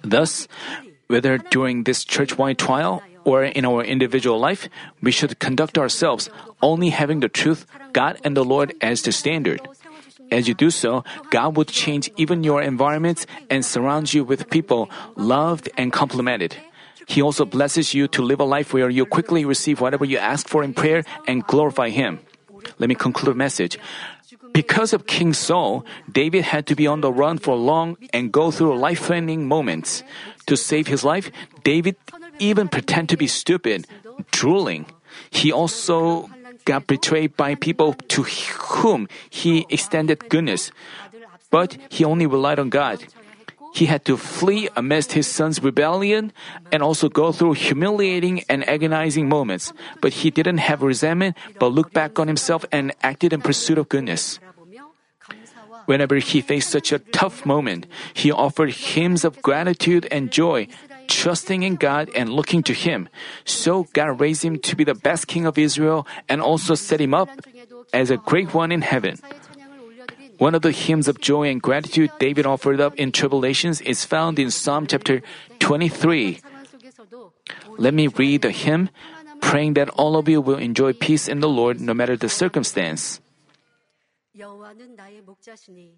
Thus, 0.02 0.48
whether 1.08 1.38
during 1.38 1.84
this 1.84 2.04
church 2.04 2.36
wide 2.36 2.58
trial 2.58 3.02
or 3.24 3.44
in 3.44 3.64
our 3.64 3.82
individual 3.82 4.38
life, 4.38 4.68
we 5.02 5.10
should 5.10 5.38
conduct 5.38 5.76
ourselves 5.76 6.28
only 6.62 6.90
having 6.90 7.20
the 7.20 7.28
truth, 7.28 7.66
God, 7.92 8.20
and 8.24 8.36
the 8.36 8.44
Lord 8.44 8.74
as 8.80 9.02
the 9.02 9.12
standard. 9.12 9.60
As 10.30 10.48
you 10.48 10.54
do 10.54 10.70
so, 10.70 11.04
God 11.30 11.56
would 11.56 11.68
change 11.68 12.10
even 12.16 12.44
your 12.44 12.62
environments 12.62 13.26
and 13.50 13.64
surround 13.64 14.12
you 14.12 14.24
with 14.24 14.50
people 14.50 14.90
loved 15.16 15.68
and 15.76 15.92
complimented. 15.92 16.56
He 17.06 17.20
also 17.20 17.44
blesses 17.44 17.92
you 17.92 18.08
to 18.08 18.22
live 18.22 18.40
a 18.40 18.44
life 18.44 18.72
where 18.72 18.88
you 18.88 19.04
quickly 19.04 19.44
receive 19.44 19.80
whatever 19.80 20.04
you 20.04 20.18
ask 20.18 20.48
for 20.48 20.64
in 20.64 20.74
prayer 20.74 21.04
and 21.28 21.46
glorify 21.46 21.90
Him. 21.90 22.18
Let 22.78 22.88
me 22.88 22.94
conclude 22.94 23.34
the 23.34 23.38
message. 23.38 23.78
Because 24.52 24.92
of 24.92 25.06
King 25.06 25.32
Saul, 25.32 25.84
David 26.10 26.44
had 26.44 26.66
to 26.68 26.74
be 26.74 26.86
on 26.86 27.00
the 27.00 27.12
run 27.12 27.38
for 27.38 27.56
long 27.56 27.96
and 28.12 28.32
go 28.32 28.50
through 28.50 28.78
life-threatening 28.78 29.48
moments. 29.48 30.02
To 30.46 30.56
save 30.56 30.86
his 30.86 31.04
life, 31.04 31.30
David 31.64 31.96
even 32.38 32.68
pretended 32.68 33.10
to 33.10 33.16
be 33.16 33.26
stupid, 33.26 33.86
drooling. 34.30 34.86
He 35.30 35.50
also 35.50 36.30
got 36.64 36.86
betrayed 36.86 37.36
by 37.36 37.54
people 37.54 37.94
to 38.08 38.22
whom 38.22 39.08
he 39.30 39.66
extended 39.68 40.28
goodness, 40.28 40.72
but 41.50 41.76
he 41.88 42.04
only 42.04 42.26
relied 42.26 42.58
on 42.58 42.70
God. 42.70 43.04
He 43.74 43.86
had 43.86 44.04
to 44.06 44.16
flee 44.16 44.68
amidst 44.76 45.12
his 45.12 45.26
son's 45.26 45.60
rebellion 45.60 46.32
and 46.70 46.80
also 46.80 47.08
go 47.08 47.32
through 47.32 47.54
humiliating 47.58 48.44
and 48.48 48.62
agonizing 48.68 49.28
moments. 49.28 49.72
But 50.00 50.22
he 50.22 50.30
didn't 50.30 50.58
have 50.58 50.80
resentment, 50.82 51.36
but 51.58 51.74
looked 51.74 51.92
back 51.92 52.20
on 52.20 52.28
himself 52.28 52.64
and 52.70 52.94
acted 53.02 53.32
in 53.32 53.42
pursuit 53.42 53.78
of 53.78 53.88
goodness. 53.88 54.38
Whenever 55.86 56.16
he 56.16 56.40
faced 56.40 56.70
such 56.70 56.92
a 56.92 57.02
tough 57.10 57.44
moment, 57.44 57.86
he 58.14 58.30
offered 58.30 58.70
hymns 58.70 59.24
of 59.24 59.42
gratitude 59.42 60.06
and 60.10 60.30
joy 60.30 60.68
trusting 61.07 61.63
in 61.63 61.75
God 61.75 62.09
and 62.15 62.29
looking 62.29 62.63
to 62.63 62.73
Him. 62.73 63.09
So 63.45 63.87
God 63.93 64.19
raised 64.19 64.43
him 64.43 64.59
to 64.59 64.75
be 64.75 64.83
the 64.83 64.93
best 64.95 65.27
king 65.27 65.45
of 65.45 65.57
Israel 65.57 66.07
and 66.27 66.41
also 66.41 66.75
set 66.75 67.01
him 67.01 67.13
up 67.13 67.29
as 67.93 68.11
a 68.11 68.17
great 68.17 68.53
one 68.53 68.71
in 68.71 68.81
heaven. 68.81 69.17
사의 69.17 69.39
찬양을 69.41 69.79
올려드린 69.79 70.37
One 70.39 70.55
of 70.55 70.61
the 70.61 70.71
hymns 70.71 71.07
of 71.07 71.19
joy 71.19 71.49
and 71.49 71.61
gratitude 71.61 72.11
David 72.19 72.45
offered 72.45 72.79
up 72.79 72.95
in 72.95 73.11
tribulations 73.11 73.81
is 73.81 74.05
found 74.05 74.39
in 74.39 74.49
Psalm 74.51 74.87
chapter 74.87 75.21
23. 75.59 76.39
상황 76.39 76.63
속에서도 76.63 77.31
Let 77.77 77.93
me 77.93 78.07
read 78.07 78.41
the 78.41 78.51
hymn, 78.51 78.89
praying 79.41 79.73
that 79.73 79.89
all 79.97 80.15
of 80.15 80.29
you 80.29 80.39
will 80.41 80.59
enjoy 80.59 80.93
peace 80.93 81.27
in 81.27 81.39
the 81.41 81.49
Lord 81.49 81.81
no 81.81 81.93
matter 81.93 82.15
the 82.15 82.29
circumstance. 82.29 83.19
여호와는 84.37 84.95
나의 84.95 85.21
목자시니 85.21 85.97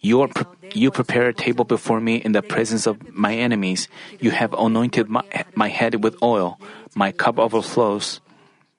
You, 0.00 0.22
are 0.22 0.28
pre- 0.28 0.46
you 0.74 0.90
prepare 0.90 1.28
a 1.28 1.34
table 1.34 1.64
before 1.64 2.00
me 2.00 2.16
in 2.16 2.32
the 2.32 2.42
presence 2.42 2.86
of 2.86 2.96
my 3.12 3.34
enemies. 3.34 3.88
You 4.20 4.30
have 4.30 4.52
anointed 4.52 5.08
my, 5.08 5.22
my 5.54 5.68
head 5.68 6.04
with 6.04 6.16
oil. 6.22 6.58
My 6.94 7.12
cup 7.12 7.38
overflows. 7.38 8.20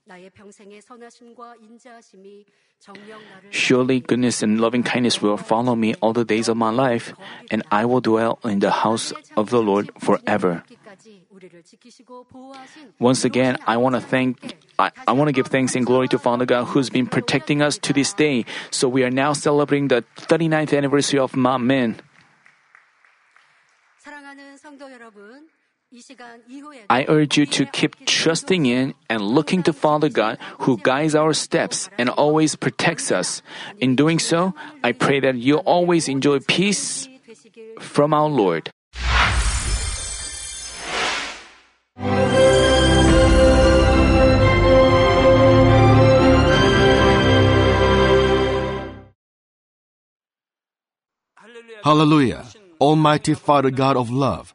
나의 0.08 0.22
나의 0.28 0.30
평생의 0.30 0.82
선하심과 0.82 1.56
인자하심이 1.60 2.46
정령 2.71 2.71
나를 2.71 2.71
Surely 3.51 4.01
goodness 4.01 4.43
and 4.43 4.61
loving 4.61 4.83
kindness 4.83 5.23
will 5.23 5.37
follow 5.37 5.77
me 5.77 5.95
all 6.01 6.13
the 6.13 6.25
days 6.25 6.49
of 6.49 6.57
my 6.57 6.71
life, 6.71 7.15
and 7.51 7.63
I 7.71 7.85
will 7.85 8.01
dwell 8.01 8.39
in 8.45 8.59
the 8.59 8.71
house 8.71 9.13
of 9.37 9.51
the 9.51 9.63
Lord 9.63 9.91
forever. 9.99 10.65
Once 12.99 13.25
again, 13.25 13.59
I 13.67 13.77
want 13.77 13.95
to 13.95 14.01
thank, 14.01 14.57
I, 14.79 14.91
I 15.07 15.13
want 15.13 15.29
to 15.29 15.33
give 15.33 15.47
thanks 15.47 15.77
and 15.77 15.87
glory 15.87 16.09
to 16.09 16.19
Father 16.19 16.47
God 16.47 16.65
who's 16.67 16.91
been 16.91 17.07
protecting 17.07 17.63
us 17.63 17.79
to 17.79 17.93
this 17.93 18.13
day. 18.15 18.45
So 18.71 18.89
we 18.89 19.05
are 19.05 19.11
now 19.11 19.33
celebrating 19.33 19.89
the 19.89 20.05
39th 20.17 20.77
anniversary 20.77 21.19
of 21.19 21.33
Manmin. 21.33 21.99
I 26.89 27.05
urge 27.07 27.37
you 27.37 27.45
to 27.47 27.67
keep 27.67 27.97
trusting 28.07 28.65
in 28.65 28.95
and 29.11 29.21
looking 29.21 29.63
to 29.65 29.75
Father 29.75 30.09
God 30.09 30.39
who 30.61 30.79
guides 30.79 31.15
our 31.15 31.35
steps 31.35 31.91
and 31.99 32.09
always 32.09 32.57
protects 32.57 33.13
us. 33.13 33.43
In 33.79 33.95
doing 33.95 34.19
so, 34.19 34.55
I 34.83 34.93
pray 34.93 35.21
that 35.21 35.37
you 35.37 35.59
always 35.59 36.09
enjoy 36.09 36.41
peace 36.41 37.09
from 37.79 38.15
our 38.15 38.29
Lord. 38.29 38.71
Hallelujah! 51.85 52.47
Almighty 52.81 53.35
Father 53.35 53.71
God 53.71 53.97
of 53.97 54.09
love 54.09 54.55